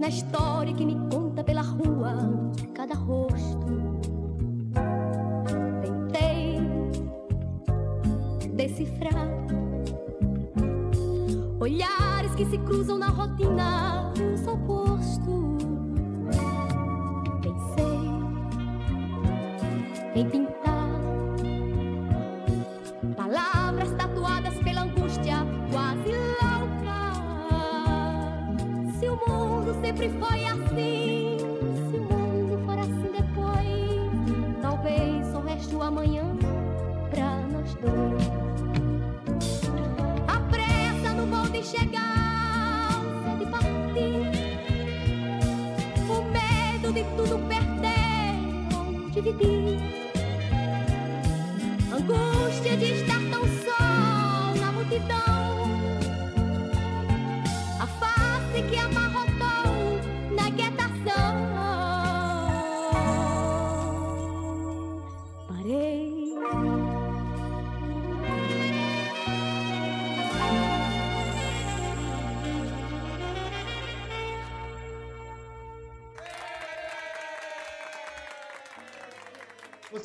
[0.07, 2.15] na história que me conta pela rua
[2.73, 3.99] cada rosto.
[5.83, 6.61] Tentei
[8.55, 9.29] decifrar
[11.59, 13.86] olhares que se cruzam na rotina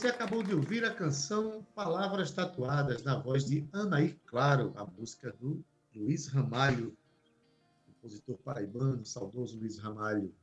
[0.02, 5.32] Você acabou de ouvir a canção Palavras Tatuadas, na voz de Anaí Claro, a música
[5.40, 5.64] do
[5.96, 6.98] Luiz Ramalho,
[7.86, 10.34] compositor paraibano, saudoso Luiz Ramalho.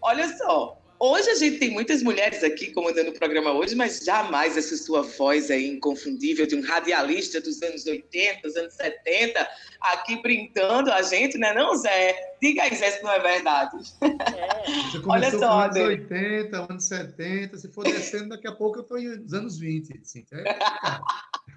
[0.00, 4.56] Olha só, hoje a gente tem muitas mulheres aqui comandando o programa hoje, mas jamais
[4.56, 9.48] essa sua voz aí inconfundível de um radialista dos anos 80, dos anos 70,
[9.80, 12.36] aqui brindando a gente, né não, Zé?
[12.40, 13.76] Diga aí, Zé, se não é verdade.
[13.78, 15.80] Você começou Olha só, com anos Ade.
[15.80, 20.00] 80, anos 70, se for descendo, daqui a pouco eu estou nos anos 20.
[20.02, 21.04] Assim, é complicado.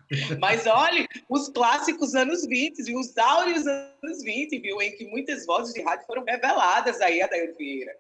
[0.39, 4.81] Mas olhe, os clássicos anos 20 e os áureos anos 20, viu?
[4.81, 7.91] Em que muitas vozes de rádio foram reveladas aí, Adair Vieira.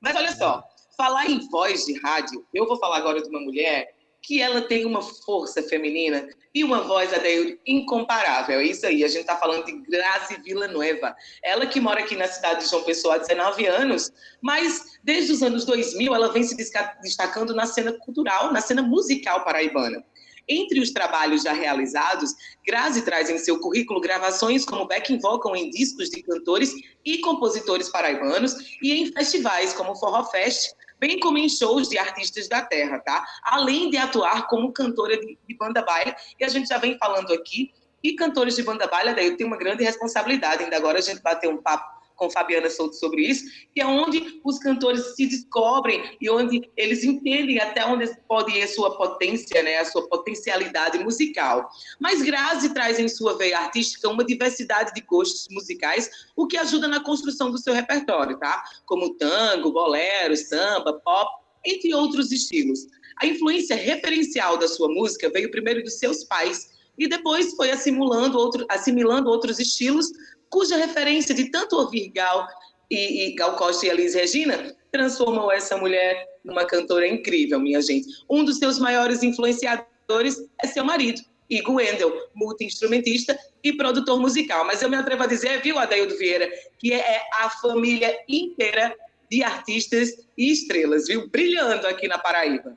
[0.00, 0.64] Mas olha só,
[0.98, 4.84] falar em voz de rádio, eu vou falar agora de uma mulher que ela tem
[4.84, 8.58] uma força feminina e uma voz, Adair, incomparável.
[8.58, 11.14] É isso aí, a gente está falando de Grazi Villanueva.
[11.40, 14.10] Ela que mora aqui na cidade de João Pessoa há 19 anos,
[14.42, 16.56] mas desde os anos 2000 ela vem se
[17.00, 20.04] destacando na cena cultural, na cena musical paraibana.
[20.48, 22.32] Entre os trabalhos já realizados,
[22.66, 26.72] Grazi traz em seu currículo gravações como backing vocal em discos de cantores
[27.04, 32.48] e compositores paraibanos e em festivais como Forró Fest, bem como em shows de artistas
[32.48, 33.24] da terra, tá?
[33.44, 37.32] Além de atuar como cantora de, de banda baile, e a gente já vem falando
[37.32, 41.02] aqui, e cantores de banda baile, daí eu tenho uma grande responsabilidade, ainda agora a
[41.02, 45.26] gente bateu um papo com Fabiana Souto sobre isso, que é onde os cantores se
[45.26, 50.06] descobrem e onde eles entendem até onde pode ir a sua potência, né, a sua
[50.08, 51.70] potencialidade musical.
[51.98, 56.88] Mas Grazi traz em sua veia artística uma diversidade de gostos musicais, o que ajuda
[56.88, 58.64] na construção do seu repertório, tá?
[58.84, 61.30] Como tango, bolero, samba, pop,
[61.64, 62.80] entre outros estilos.
[63.20, 68.36] A influência referencial da sua música veio primeiro dos seus pais e depois foi assimilando,
[68.36, 70.10] outro, assimilando outros estilos,
[70.50, 72.46] cuja referência de tanto ouvir Gal
[72.90, 78.08] e, e Gal Costa e Elis Regina transformou essa mulher numa cantora incrível, minha gente.
[78.28, 84.64] Um dos seus maiores influenciadores é seu marido, Igor Wendel, multi-instrumentista e produtor musical.
[84.64, 88.94] Mas eu me atrevo a dizer, viu, Adaildo Vieira, que é a família inteira
[89.30, 91.28] de artistas e estrelas, viu?
[91.28, 92.76] Brilhando aqui na Paraíba.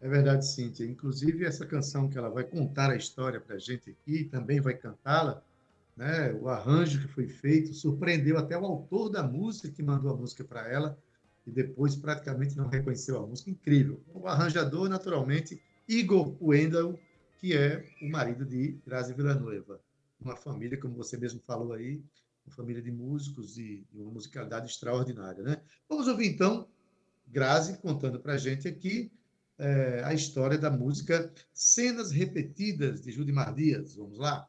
[0.00, 0.84] É verdade, Cíntia.
[0.84, 4.60] Inclusive, essa canção que ela vai contar a história para a gente aqui, e também
[4.60, 5.42] vai cantá-la,
[5.96, 6.32] né?
[6.32, 10.44] o arranjo que foi feito surpreendeu até o autor da música que mandou a música
[10.44, 10.98] para ela
[11.46, 13.50] e depois praticamente não reconheceu a música.
[13.50, 14.02] Incrível.
[14.12, 16.98] O arranjador, naturalmente, Igor Wendel,
[17.38, 19.80] que é o marido de Grazi Villanueva.
[20.20, 22.02] Uma família, como você mesmo falou aí,
[22.46, 25.42] uma família de músicos e uma musicalidade extraordinária.
[25.42, 25.60] Né?
[25.88, 26.66] Vamos ouvir, então,
[27.28, 29.12] Grazi contando para a gente aqui
[29.58, 33.96] é, a história da música Cenas Repetidas, de Judimar Dias.
[33.96, 34.48] Vamos lá?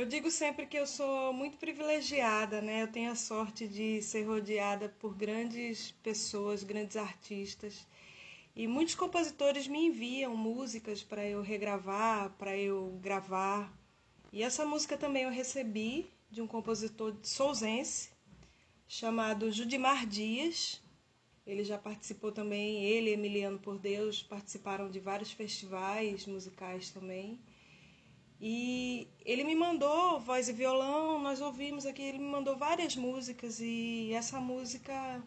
[0.00, 2.84] Eu digo sempre que eu sou muito privilegiada, né?
[2.84, 7.86] Eu tenho a sorte de ser rodeada por grandes pessoas, grandes artistas.
[8.56, 13.70] E muitos compositores me enviam músicas para eu regravar, para eu gravar.
[14.32, 18.08] E essa música também eu recebi de um compositor souzense
[18.88, 20.80] chamado Judimar Dias.
[21.46, 27.38] Ele já participou também, ele e Emiliano por Deus participaram de vários festivais musicais também.
[28.40, 33.60] E ele me mandou voz e violão, nós ouvimos aqui, ele me mandou várias músicas
[33.60, 35.22] e essa música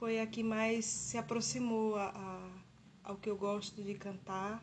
[0.00, 4.60] foi a que mais se aproximou a, a, ao que eu gosto de cantar.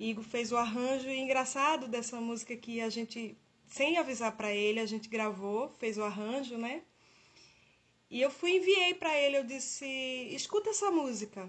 [0.00, 3.38] Igor fez o arranjo e engraçado dessa música que a gente,
[3.68, 6.82] sem avisar para ele, a gente gravou, fez o arranjo, né?
[8.10, 9.86] E eu fui enviei para ele, eu disse:
[10.32, 11.48] "Escuta essa música".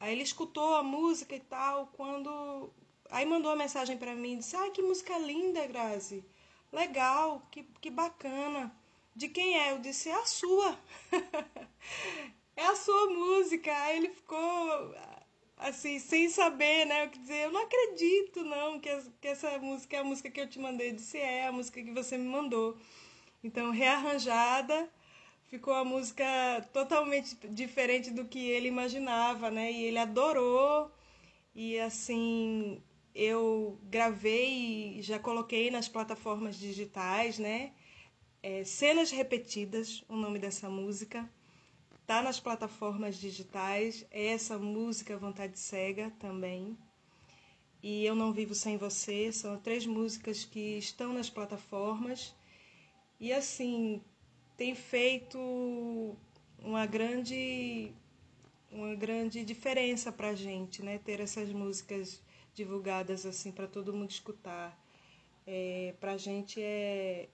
[0.00, 2.72] Aí ele escutou a música e tal, quando
[3.16, 6.24] Aí mandou uma mensagem para mim, disse: "Ah, que música linda, Grazi".
[6.72, 8.72] legal, que, que bacana.
[9.14, 9.72] De quem é?
[9.72, 10.78] Eu disse, é a sua.
[12.56, 13.72] é a sua música.
[13.84, 14.94] Aí ele ficou
[15.56, 17.44] assim, sem saber, né, o que dizer.
[17.46, 18.90] Eu não acredito, não, que,
[19.20, 20.90] que essa música é a música que eu te mandei.
[20.90, 22.76] Eu disse, é a música que você me mandou.
[23.42, 24.90] Então, rearranjada,
[25.44, 26.24] ficou a música
[26.72, 29.72] totalmente diferente do que ele imaginava, né?
[29.72, 30.90] E ele adorou.
[31.54, 32.82] E assim,
[33.16, 37.72] eu gravei e já coloquei nas plataformas digitais, né?
[38.42, 41.28] É, Cenas Repetidas, o nome dessa música.
[42.06, 44.04] Tá nas plataformas digitais.
[44.10, 46.76] É essa música Vontade Cega também.
[47.82, 49.32] E Eu Não Vivo Sem Você.
[49.32, 52.34] São três músicas que estão nas plataformas.
[53.18, 54.02] E assim,
[54.58, 55.38] tem feito
[56.58, 57.92] uma grande
[58.70, 60.98] uma grande diferença para a gente, né?
[60.98, 62.20] Ter essas músicas
[62.56, 64.76] divulgadas assim para todo mundo escutar.
[65.46, 67.28] É, para a gente é,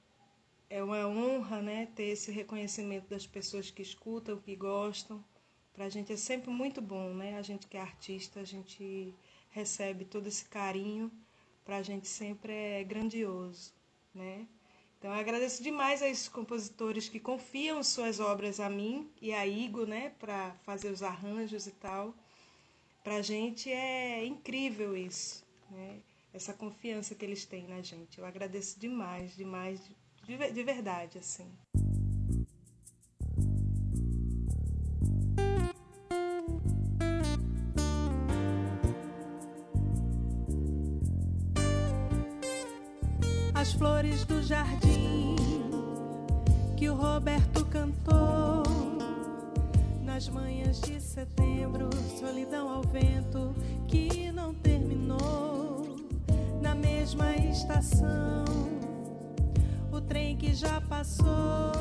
[0.68, 1.86] é uma honra, né?
[1.94, 5.24] Ter esse reconhecimento das pessoas que escutam, que gostam.
[5.72, 7.38] Para a gente é sempre muito bom, né?
[7.38, 9.14] A gente que é artista, a gente
[9.50, 11.10] recebe todo esse carinho.
[11.64, 13.72] Para a gente sempre é grandioso,
[14.12, 14.46] né?
[14.98, 19.44] Então, eu agradeço demais a esses compositores que confiam suas obras a mim e a
[19.44, 22.14] Igor, né, para fazer os arranjos e tal.
[23.02, 25.98] Para a gente é incrível isso, né?
[26.32, 28.18] Essa confiança que eles têm na gente.
[28.18, 29.80] Eu agradeço demais, demais,
[30.24, 31.50] de, de verdade, assim.
[43.52, 45.36] As flores do jardim
[46.76, 48.61] que o Roberto cantou
[50.12, 51.88] nas manhãs de setembro,
[52.20, 53.54] solidão ao vento
[53.88, 55.96] que não terminou
[56.60, 58.44] na mesma estação.
[59.90, 61.72] O trem que já passou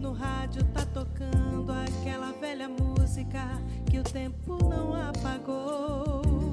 [0.00, 3.46] no rádio tá tocando aquela velha música
[3.88, 6.47] que o tempo não apagou.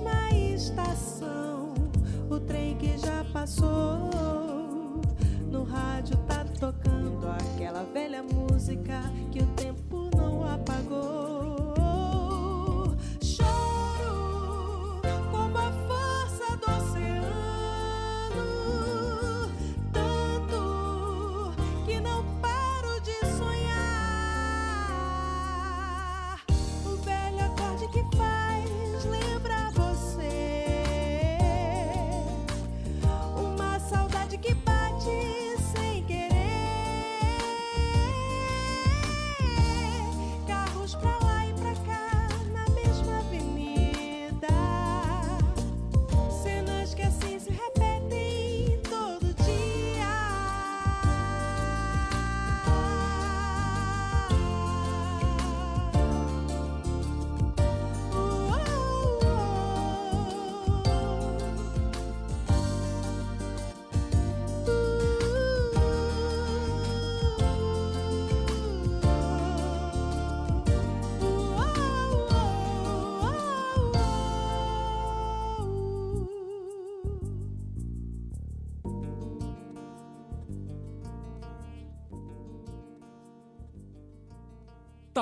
[0.00, 1.74] Mesma estação,
[2.28, 5.00] o trem que já passou
[5.50, 11.63] no rádio tá tocando aquela velha música que o tempo não apagou.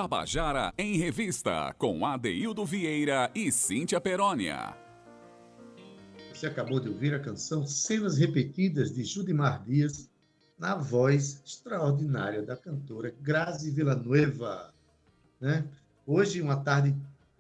[0.03, 4.77] Tabajara em Revista, com Adeildo Vieira e Cíntia Perónia.
[6.35, 10.11] Você acabou de ouvir a canção Cenas Repetidas de Judimar Dias,
[10.59, 14.75] na voz extraordinária da cantora Grazi Villanueva.
[15.41, 15.65] Né?
[16.05, 16.97] Hoje, uma tarde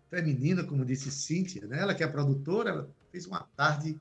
[0.09, 1.81] feminina, como disse Cíntia, né?
[1.81, 4.01] ela que é produtora, ela fez uma tarde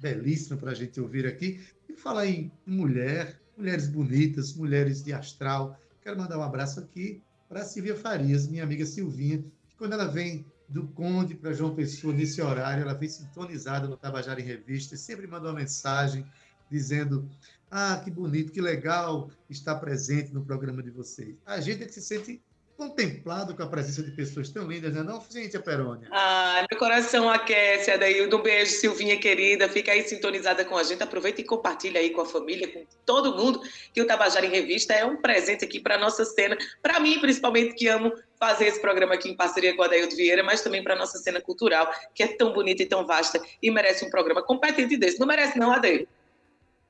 [0.00, 1.64] belíssima para a gente ouvir aqui.
[1.88, 5.78] E falar em mulher, mulheres bonitas, mulheres de astral.
[6.02, 7.22] Quero mandar um abraço aqui
[7.52, 12.14] para Silvia Farias, minha amiga Silvinha, que quando ela vem do Conde para João Pessoa
[12.14, 16.24] nesse horário, ela vem sintonizada no Tabajara em Revista sempre manda uma mensagem
[16.70, 17.28] dizendo:
[17.70, 21.36] Ah, que bonito, que legal estar presente no programa de vocês.
[21.44, 22.42] A gente é que se sente
[22.76, 25.02] contemplado com a presença de pessoas tão lindas, né?
[25.02, 26.08] Não, gente, a Perônia.
[26.10, 28.36] Ah, meu coração aquece, Adaildo.
[28.36, 29.68] Um beijo, Silvinha querida.
[29.68, 31.02] Fica aí sintonizada com a gente.
[31.02, 33.60] Aproveita e compartilha aí com a família, com todo mundo,
[33.92, 36.56] que o Tabajara em Revista é um presente aqui para nossa cena.
[36.82, 40.42] Para mim, principalmente, que amo fazer esse programa aqui em parceria com a Adaildo Vieira,
[40.42, 44.04] mas também para nossa cena cultural, que é tão bonita e tão vasta e merece
[44.04, 45.20] um programa competente desse.
[45.20, 46.08] Não merece não, Adaildo?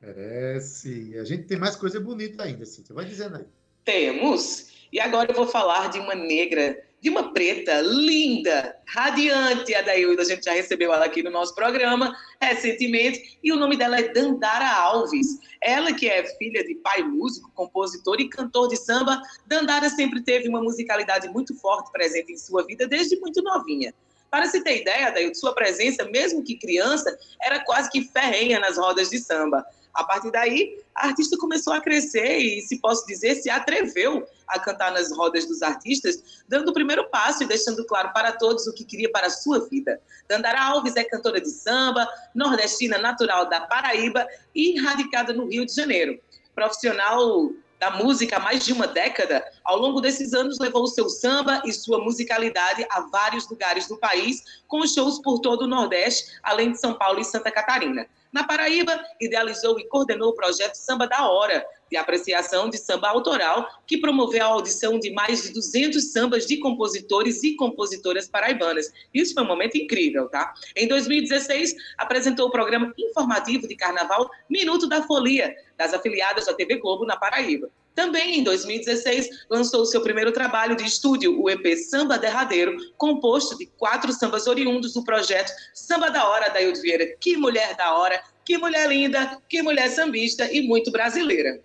[0.01, 1.16] Merece.
[1.18, 2.95] A gente tem mais coisa bonita ainda, Cíntia.
[2.95, 3.45] Vai dizendo aí.
[3.85, 4.72] Temos.
[4.93, 10.20] E agora eu vou falar de uma negra, de uma preta linda, radiante, a Dailda.
[10.20, 13.38] A gente já recebeu ela aqui no nosso programa recentemente.
[13.43, 15.26] E o nome dela é Dandara Alves.
[15.62, 20.47] Ela que é filha de pai músico, compositor e cantor de samba, Dandara sempre teve
[20.47, 23.95] uma musicalidade muito forte presente em sua vida desde muito novinha.
[24.30, 28.76] Para se ter ideia, Dailda, sua presença, mesmo que criança, era quase que ferrenha nas
[28.76, 29.64] rodas de samba.
[29.95, 34.59] A partir daí, a artista começou a crescer e, se posso dizer, se atreveu a
[34.59, 38.72] cantar nas rodas dos artistas, dando o primeiro passo e deixando claro para todos o
[38.72, 40.01] que queria para a sua vida.
[40.28, 45.74] Dandara Alves é cantora de samba, nordestina natural da Paraíba e radicada no Rio de
[45.74, 46.18] Janeiro.
[46.55, 47.51] Profissional
[47.82, 51.72] da música há mais de uma década, ao longo desses anos levou seu samba e
[51.72, 56.78] sua musicalidade a vários lugares do país, com shows por todo o Nordeste, além de
[56.78, 58.07] São Paulo e Santa Catarina.
[58.33, 63.68] Na Paraíba, idealizou e coordenou o projeto Samba da Hora, de apreciação de samba autoral,
[63.87, 68.91] que promoveu a audição de mais de 200 sambas de compositores e compositoras paraibanas.
[69.12, 70.55] Isso foi um momento incrível, tá?
[70.74, 76.76] Em 2016, apresentou o programa informativo de carnaval Minuto da Folia, das afiliadas da TV
[76.76, 77.68] Globo na Paraíba.
[77.95, 83.66] Também em 2016, lançou seu primeiro trabalho de estúdio, o EP Samba Derradeiro, composto de
[83.66, 87.16] quatro sambas oriundos do projeto Samba da Hora da Ildo Vieira.
[87.20, 91.61] Que mulher da hora, que mulher linda, que mulher sambista e muito brasileira.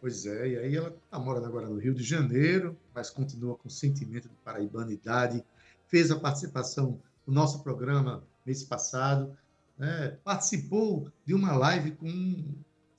[0.00, 3.68] Pois é, e aí ela está morando agora no Rio de Janeiro, mas continua com
[3.68, 5.44] sentimento de paraibanidade,
[5.88, 9.36] fez a participação no nosso programa mês passado,
[9.76, 10.16] né?
[10.24, 12.42] participou de uma live com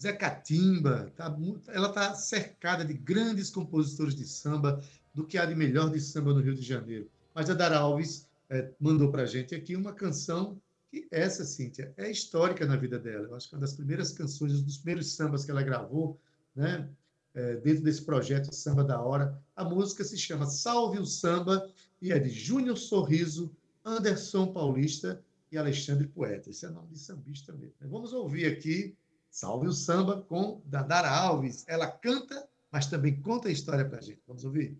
[0.02, 1.38] Zé Catimba, tá,
[1.68, 4.82] ela está cercada de grandes compositores de samba,
[5.14, 7.08] do que há de melhor de samba no Rio de Janeiro.
[7.36, 11.93] Mas a Dara Alves é, mandou para a gente aqui uma canção que essa, Cíntia,
[11.97, 13.28] é histórica na vida dela.
[13.28, 16.20] Eu acho que é uma das primeiras canções, um dos primeiros sambas que ela gravou,
[16.56, 16.89] né?
[17.34, 19.39] É, dentro desse projeto Samba da Hora.
[19.56, 21.70] A música se chama Salve o Samba
[22.02, 26.49] e é de Júnior Sorriso, Anderson Paulista e Alexandre Poeta.
[26.49, 27.76] Esse é o nome de sambista mesmo.
[27.82, 28.97] Vamos ouvir aqui
[29.32, 31.65] Salve o Samba com Dandara Alves.
[31.65, 34.21] Ela canta, mas também conta a história para a gente.
[34.27, 34.77] Vamos ouvir?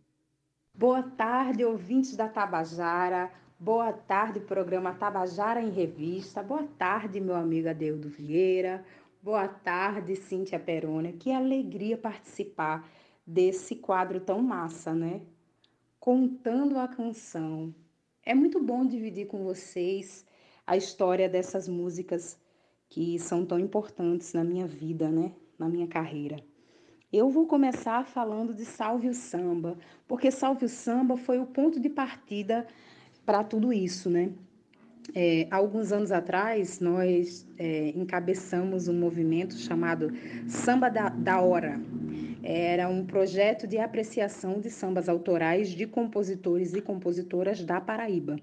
[0.74, 3.32] Boa tarde, ouvintes da Tabajara.
[3.58, 6.44] Boa tarde, programa Tabajara em Revista.
[6.44, 8.84] Boa tarde, meu amigo Adeudo Vieira.
[9.24, 11.14] Boa tarde, Cíntia Perona.
[11.14, 12.86] Que alegria participar
[13.26, 15.22] desse quadro tão massa, né?
[15.98, 17.74] Contando a canção.
[18.22, 20.26] É muito bom dividir com vocês
[20.68, 22.38] a história dessas músicas
[22.92, 25.32] que são tão importantes na minha vida, né?
[25.58, 26.36] Na minha carreira.
[27.12, 31.80] Eu vou começar falando de Salve o Samba, porque Salve o Samba foi o ponto
[31.80, 32.68] de partida
[33.26, 34.32] para tudo isso, né?
[35.16, 40.12] É, alguns anos atrás, nós é, encabeçamos um movimento chamado
[40.48, 41.80] Samba da, da Hora.
[42.44, 48.36] Era um projeto de apreciação de sambas autorais de compositores e compositoras da Paraíba.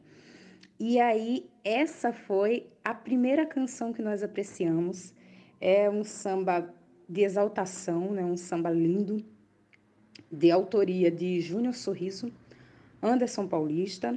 [0.81, 5.13] E aí, essa foi a primeira canção que nós apreciamos.
[5.61, 6.73] É um samba
[7.09, 8.25] de exaltação, né?
[8.25, 9.25] um samba lindo,
[10.31, 12.31] de autoria de Júnior Sorriso,
[13.03, 14.17] Anderson Paulista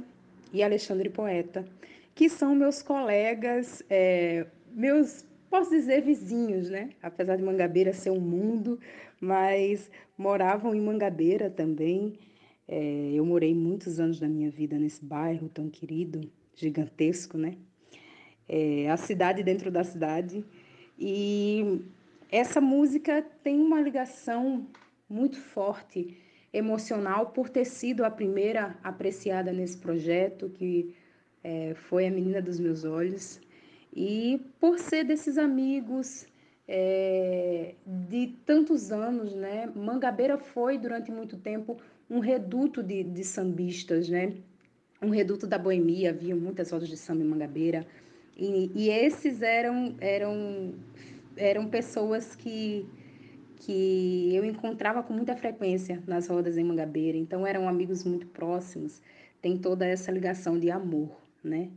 [0.52, 1.66] e Alexandre Poeta,
[2.14, 6.90] que são meus colegas, é, meus, posso dizer, vizinhos, né?
[7.02, 8.78] Apesar de Mangabeira ser um mundo,
[9.20, 12.16] mas moravam em Mangabeira também.
[12.68, 17.56] É, eu morei muitos anos da minha vida nesse bairro tão querido gigantesco, né?
[18.48, 20.44] É, a cidade dentro da cidade.
[20.98, 21.80] E
[22.30, 24.66] essa música tem uma ligação
[25.08, 26.16] muito forte
[26.52, 30.94] emocional por ter sido a primeira apreciada nesse projeto, que
[31.42, 33.40] é, foi a Menina dos Meus Olhos.
[33.94, 36.26] E por ser desses amigos
[36.66, 39.70] é, de tantos anos, né?
[39.74, 41.78] Mangabeira foi durante muito tempo
[42.08, 44.36] um reduto de, de sambistas, né?
[45.02, 47.86] Um reduto da boemia, havia muitas rodas de samba em Mangabeira.
[48.36, 50.74] E, e esses eram, eram,
[51.36, 52.86] eram pessoas que,
[53.56, 57.18] que eu encontrava com muita frequência nas rodas em Mangabeira.
[57.18, 59.02] Então eram amigos muito próximos.
[59.40, 61.10] Tem toda essa ligação de amor,
[61.42, 61.68] né?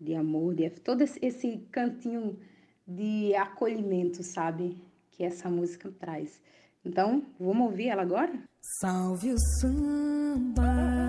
[0.00, 2.38] De amor, de todo esse cantinho
[2.86, 4.80] de acolhimento, sabe?
[5.10, 6.40] Que essa música traz.
[6.84, 8.32] Então, vamos ouvir ela agora?
[8.80, 11.07] Salve o samba.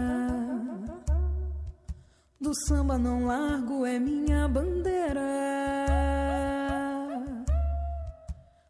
[2.42, 5.22] Do samba não largo é minha bandeira.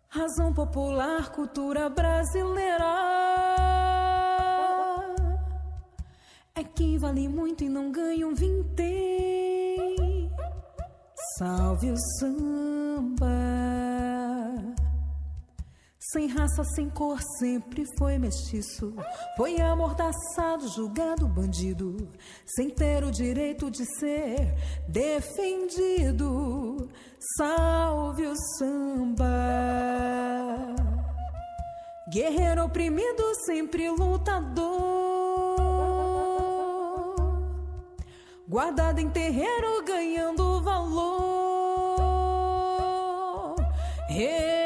[0.07, 2.84] Razão popular, cultura brasileira.
[6.55, 9.95] É quem vale muito e não ganha um vintém.
[11.38, 13.78] Salve o samba.
[16.12, 18.95] Sem raça, sem cor, sempre foi mestiço.
[19.38, 22.12] Foi amordaçado, julgado bandido.
[22.47, 24.55] Sem ter o direito de ser
[24.88, 26.89] defendido.
[27.38, 29.28] Salve o samba.
[32.12, 34.80] Guerreiro oprimido, sempre lutador.
[38.47, 41.20] Guardado em terreiro, ganhando valor.
[44.10, 44.59] As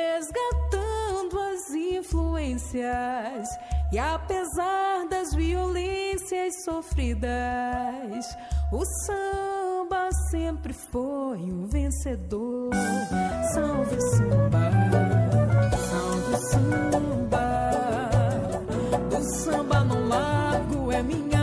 [2.54, 3.48] influências.
[3.92, 8.26] E apesar das violências sofridas,
[8.72, 12.72] o samba sempre foi um vencedor.
[13.54, 14.72] Salve o samba,
[15.90, 18.10] salve o samba.
[19.18, 21.43] O samba no lago é minha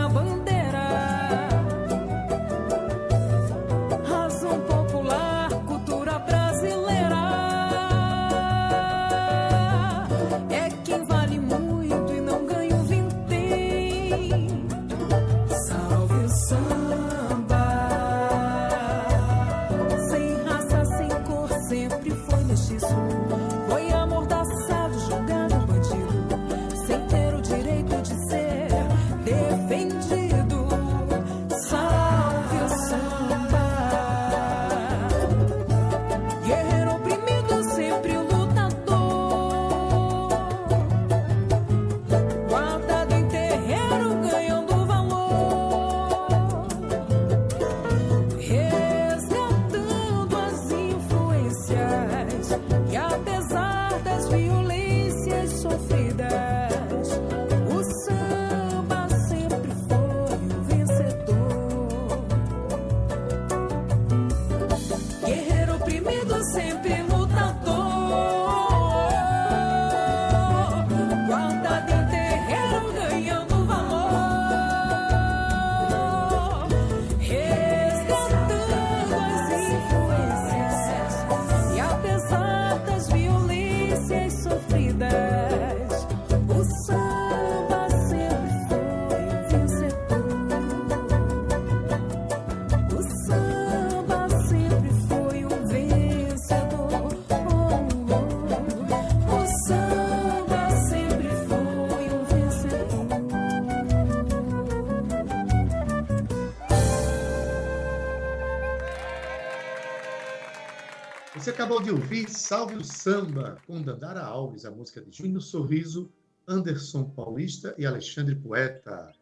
[111.71, 116.11] acabou de ouvir Salve o Samba, com Dandara Alves, a música de Júnior Sorriso,
[116.45, 119.13] Anderson Paulista e Alexandre Poeta.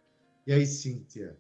[0.47, 1.38] E aí, Cíntia?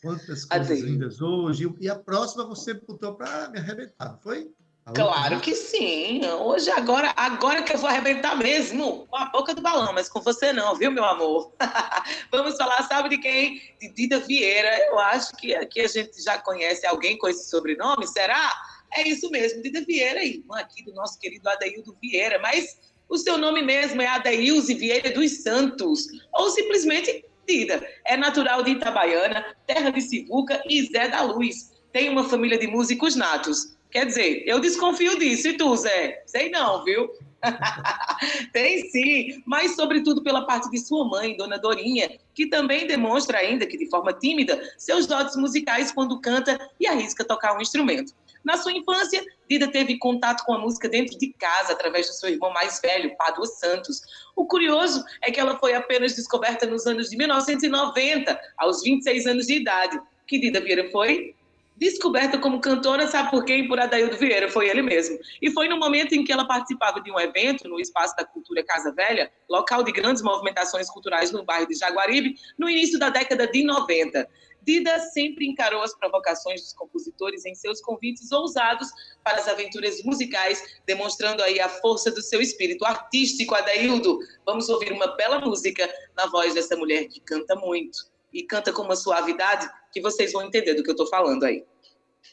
[0.00, 0.82] Quantas coisas Adei.
[0.82, 1.68] lindas hoje.
[1.80, 4.52] E a próxima você botou para me arrebentar, não foi?
[4.94, 6.24] Claro que sim.
[6.26, 10.20] Hoje, agora, agora que eu vou arrebentar mesmo, com a boca do balão, mas com
[10.20, 11.52] você não, viu, meu amor?
[12.30, 13.60] Vamos falar, sabe de quem?
[13.80, 14.78] De Dida Vieira.
[14.86, 18.52] Eu acho que aqui a gente já conhece alguém com esse sobrenome, será?
[18.94, 22.78] É isso mesmo, Dida Vieira, irmã aqui do nosso querido Adeildo Vieira, mas
[23.08, 27.86] o seu nome mesmo é Adeilze Vieira dos Santos, ou simplesmente Dida.
[28.04, 31.72] É natural de Itabaiana, terra de Sivuca e Zé da Luz.
[31.92, 33.76] Tem uma família de músicos natos.
[33.90, 35.48] Quer dizer, eu desconfio disso.
[35.48, 36.22] E tu, Zé?
[36.26, 37.10] Sei não, viu?
[38.52, 43.66] Tem sim, mas sobretudo pela parte de sua mãe, Dona Dorinha, que também demonstra ainda
[43.66, 48.14] que de forma tímida seus dotes musicais quando canta e arrisca tocar um instrumento.
[48.44, 52.28] Na sua infância, Dida teve contato com a música dentro de casa através do seu
[52.28, 54.00] irmão mais velho, Pádua Santos.
[54.34, 59.46] O curioso é que ela foi apenas descoberta nos anos de 1990, aos 26 anos
[59.46, 60.00] de idade.
[60.26, 61.34] Que Dida Vieira foi?
[61.82, 63.66] descoberta como cantora, sabe por quem?
[63.66, 65.18] Por Adaildo Vieira, foi ele mesmo.
[65.40, 68.62] E foi no momento em que ela participava de um evento no Espaço da Cultura
[68.62, 73.48] Casa Velha, local de grandes movimentações culturais no bairro de Jaguaribe, no início da década
[73.48, 74.28] de 90.
[74.64, 78.88] Dida sempre encarou as provocações dos compositores em seus convites ousados
[79.24, 84.18] para as aventuras musicais, demonstrando aí a força do seu espírito artístico, Adaildo.
[84.46, 88.82] Vamos ouvir uma bela música na voz dessa mulher que canta muito e canta com
[88.82, 91.64] uma suavidade que vocês vão entender do que eu estou falando aí.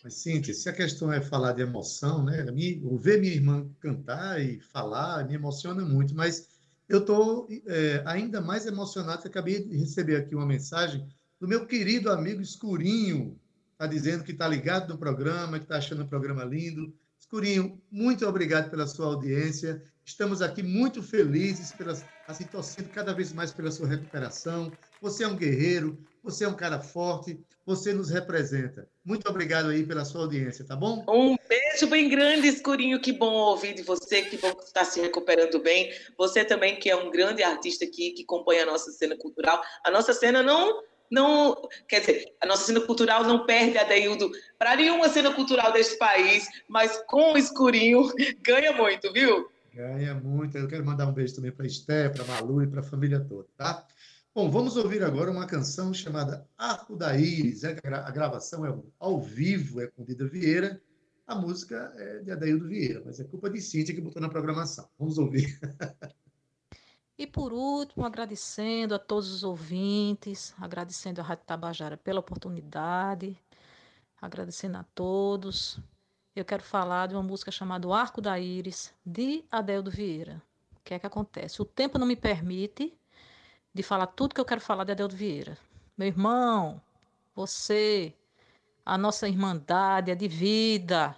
[0.03, 2.45] Mas, Cíntia, se a questão é falar de emoção, né?
[2.99, 6.47] ver minha irmã cantar e falar me emociona muito, mas
[6.87, 11.07] eu estou é, ainda mais emocionado que acabei de receber aqui uma mensagem
[11.39, 13.39] do meu querido amigo Escurinho,
[13.71, 16.93] está dizendo que está ligado no programa, que está achando o programa lindo.
[17.17, 19.81] Escurinho, muito obrigado pela sua audiência.
[20.03, 24.71] Estamos aqui muito felizes, pelas, assim, torcendo cada vez mais pela sua recuperação.
[25.01, 28.89] Você é um guerreiro, você é um cara forte, você nos representa.
[29.05, 31.05] Muito obrigado aí pela sua audiência, tá bom?
[31.07, 32.99] Um beijo bem grande, Escurinho.
[32.99, 35.93] Que bom ouvir de você, que bom que está se recuperando bem.
[36.17, 39.61] Você também, que é um grande artista aqui, que acompanha a nossa cena cultural.
[39.85, 44.31] A nossa cena não não, quer dizer, a nossa cena cultural não perde a Deildo
[44.57, 49.49] para nenhuma cena cultural deste país, mas com o escurinho ganha muito, viu?
[49.73, 50.57] Ganha muito.
[50.57, 53.47] Eu quero mandar um beijo também para Esté, para Malu e para a família toda,
[53.57, 53.85] tá?
[54.33, 57.63] Bom, vamos ouvir agora uma canção chamada Arco da Íris.
[57.63, 60.79] É a gravação é ao vivo, é com Dida Vieira.
[61.25, 64.87] A música é de Adaildo Vieira, mas é culpa de Cíntia que botou na programação.
[64.97, 65.59] Vamos ouvir.
[67.19, 73.37] E por último, agradecendo a todos os ouvintes, agradecendo a Rádio Tabajara pela oportunidade,
[74.21, 75.77] agradecendo a todos.
[76.33, 80.41] Eu quero falar de uma música chamada O Arco da Íris, de Adeldo Vieira.
[80.77, 81.61] O que é que acontece?
[81.61, 82.97] O tempo não me permite
[83.73, 85.57] de falar tudo que eu quero falar de Adeldo Vieira.
[85.97, 86.81] Meu irmão,
[87.35, 88.15] você,
[88.85, 91.13] a nossa irmandade é de vida,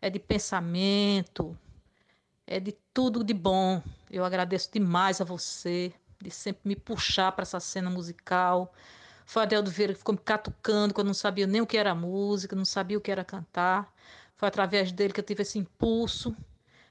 [0.00, 1.54] é de pensamento,
[2.46, 3.82] é de tudo de bom.
[4.10, 8.74] Eu agradeço demais a você de sempre me puxar para essa cena musical.
[9.24, 12.56] Foi Adeldo Vieira que ficou me catucando quando não sabia nem o que era música,
[12.56, 13.94] não sabia o que era cantar.
[14.36, 16.36] Foi através dele que eu tive esse impulso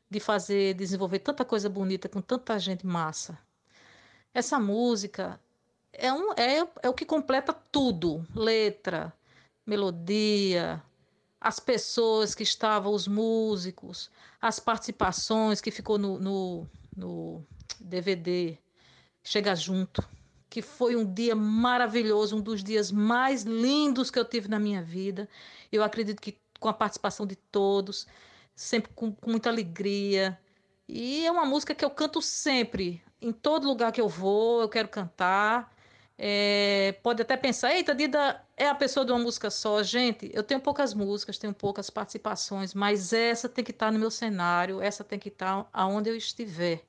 [0.10, 3.38] de fazer, desenvolver tanta coisa bonita com tanta gente massa.
[4.34, 5.40] Essa música
[5.92, 9.14] é, um, é, é o que completa tudo: letra,
[9.66, 10.82] melodia,
[11.40, 14.10] as pessoas que estavam, os músicos,
[14.42, 17.44] as participações que ficou no, no, no
[17.80, 18.58] DVD
[19.24, 20.08] Chega Junto,
[20.50, 24.82] que foi um dia maravilhoso, um dos dias mais lindos que eu tive na minha
[24.82, 25.30] vida.
[25.72, 28.06] Eu acredito que com a participação de todos,
[28.56, 30.38] sempre com, com muita alegria.
[30.88, 34.70] E é uma música que eu canto sempre, em todo lugar que eu vou, eu
[34.70, 35.74] quero cantar.
[36.18, 39.82] É, pode até pensar, eita, Dida é a pessoa de uma música só.
[39.84, 44.12] Gente, eu tenho poucas músicas, tenho poucas participações, mas essa tem que estar no meu
[44.12, 46.84] cenário, essa tem que estar aonde eu estiver.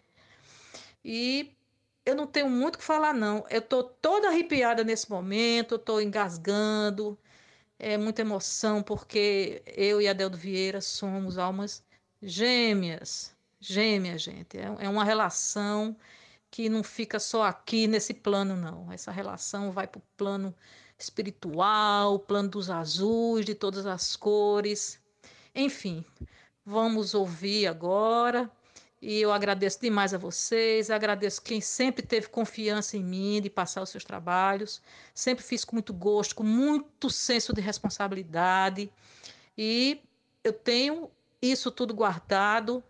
[1.05, 1.57] E
[2.05, 3.44] eu não tenho muito o que falar, não.
[3.51, 7.18] Eu estou toda arrepiada nesse momento, estou engasgando,
[7.78, 11.84] é muita emoção, porque eu e a Deldo Vieira somos almas
[12.22, 13.34] gêmeas.
[13.61, 14.59] Gêmeas, gente.
[14.59, 15.96] É, é uma relação
[16.51, 18.90] que não fica só aqui nesse plano, não.
[18.92, 20.55] Essa relação vai para o plano
[20.98, 25.01] espiritual, o plano dos azuis, de todas as cores.
[25.55, 26.05] Enfim,
[26.64, 28.51] vamos ouvir agora.
[29.03, 33.82] E eu agradeço demais a vocês, agradeço quem sempre teve confiança em mim de passar
[33.82, 34.82] os seus trabalhos.
[35.14, 38.92] Sempre fiz com muito gosto, com muito senso de responsabilidade.
[39.57, 40.03] E
[40.44, 42.84] eu tenho isso tudo guardado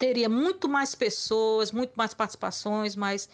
[0.00, 3.28] teria muito mais pessoas, muito mais participações, mas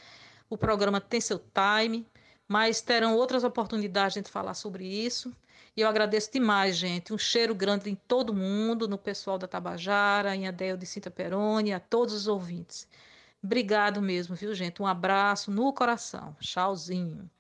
[0.51, 2.07] o programa tem seu time,
[2.49, 5.33] mas terão outras oportunidades de falar sobre isso.
[5.77, 7.13] E eu agradeço demais, gente.
[7.13, 11.73] Um cheiro grande em todo mundo, no pessoal da Tabajara, em Adel de Cinta Peroni,
[11.73, 12.89] a todos os ouvintes.
[13.43, 14.81] Obrigado mesmo, viu, gente?
[14.81, 16.35] Um abraço no coração.
[16.41, 17.31] Tchauzinho.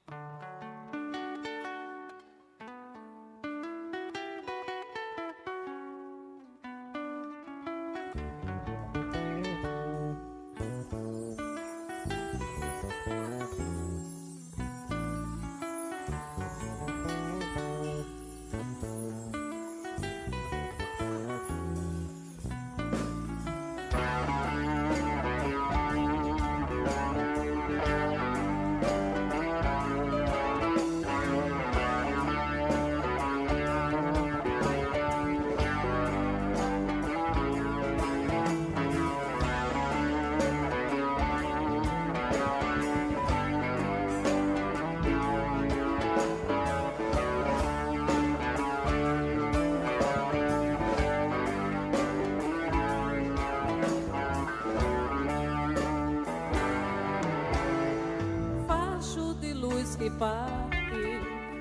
[60.18, 61.20] Parte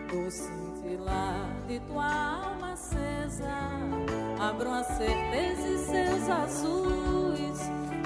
[0.10, 3.50] do cintilar de tua alma acesa.
[4.40, 7.60] Abram a certeza e seus azuis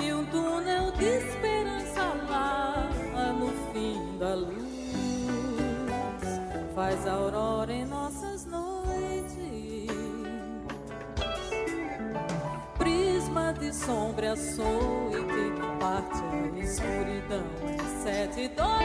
[0.04, 2.90] e um túnel de esperança lá
[3.34, 4.60] no fim da luz.
[6.74, 9.92] Faz aurora em nossas noites,
[12.78, 18.79] prisma de sombra açoite, parte a escuridão em sete dores,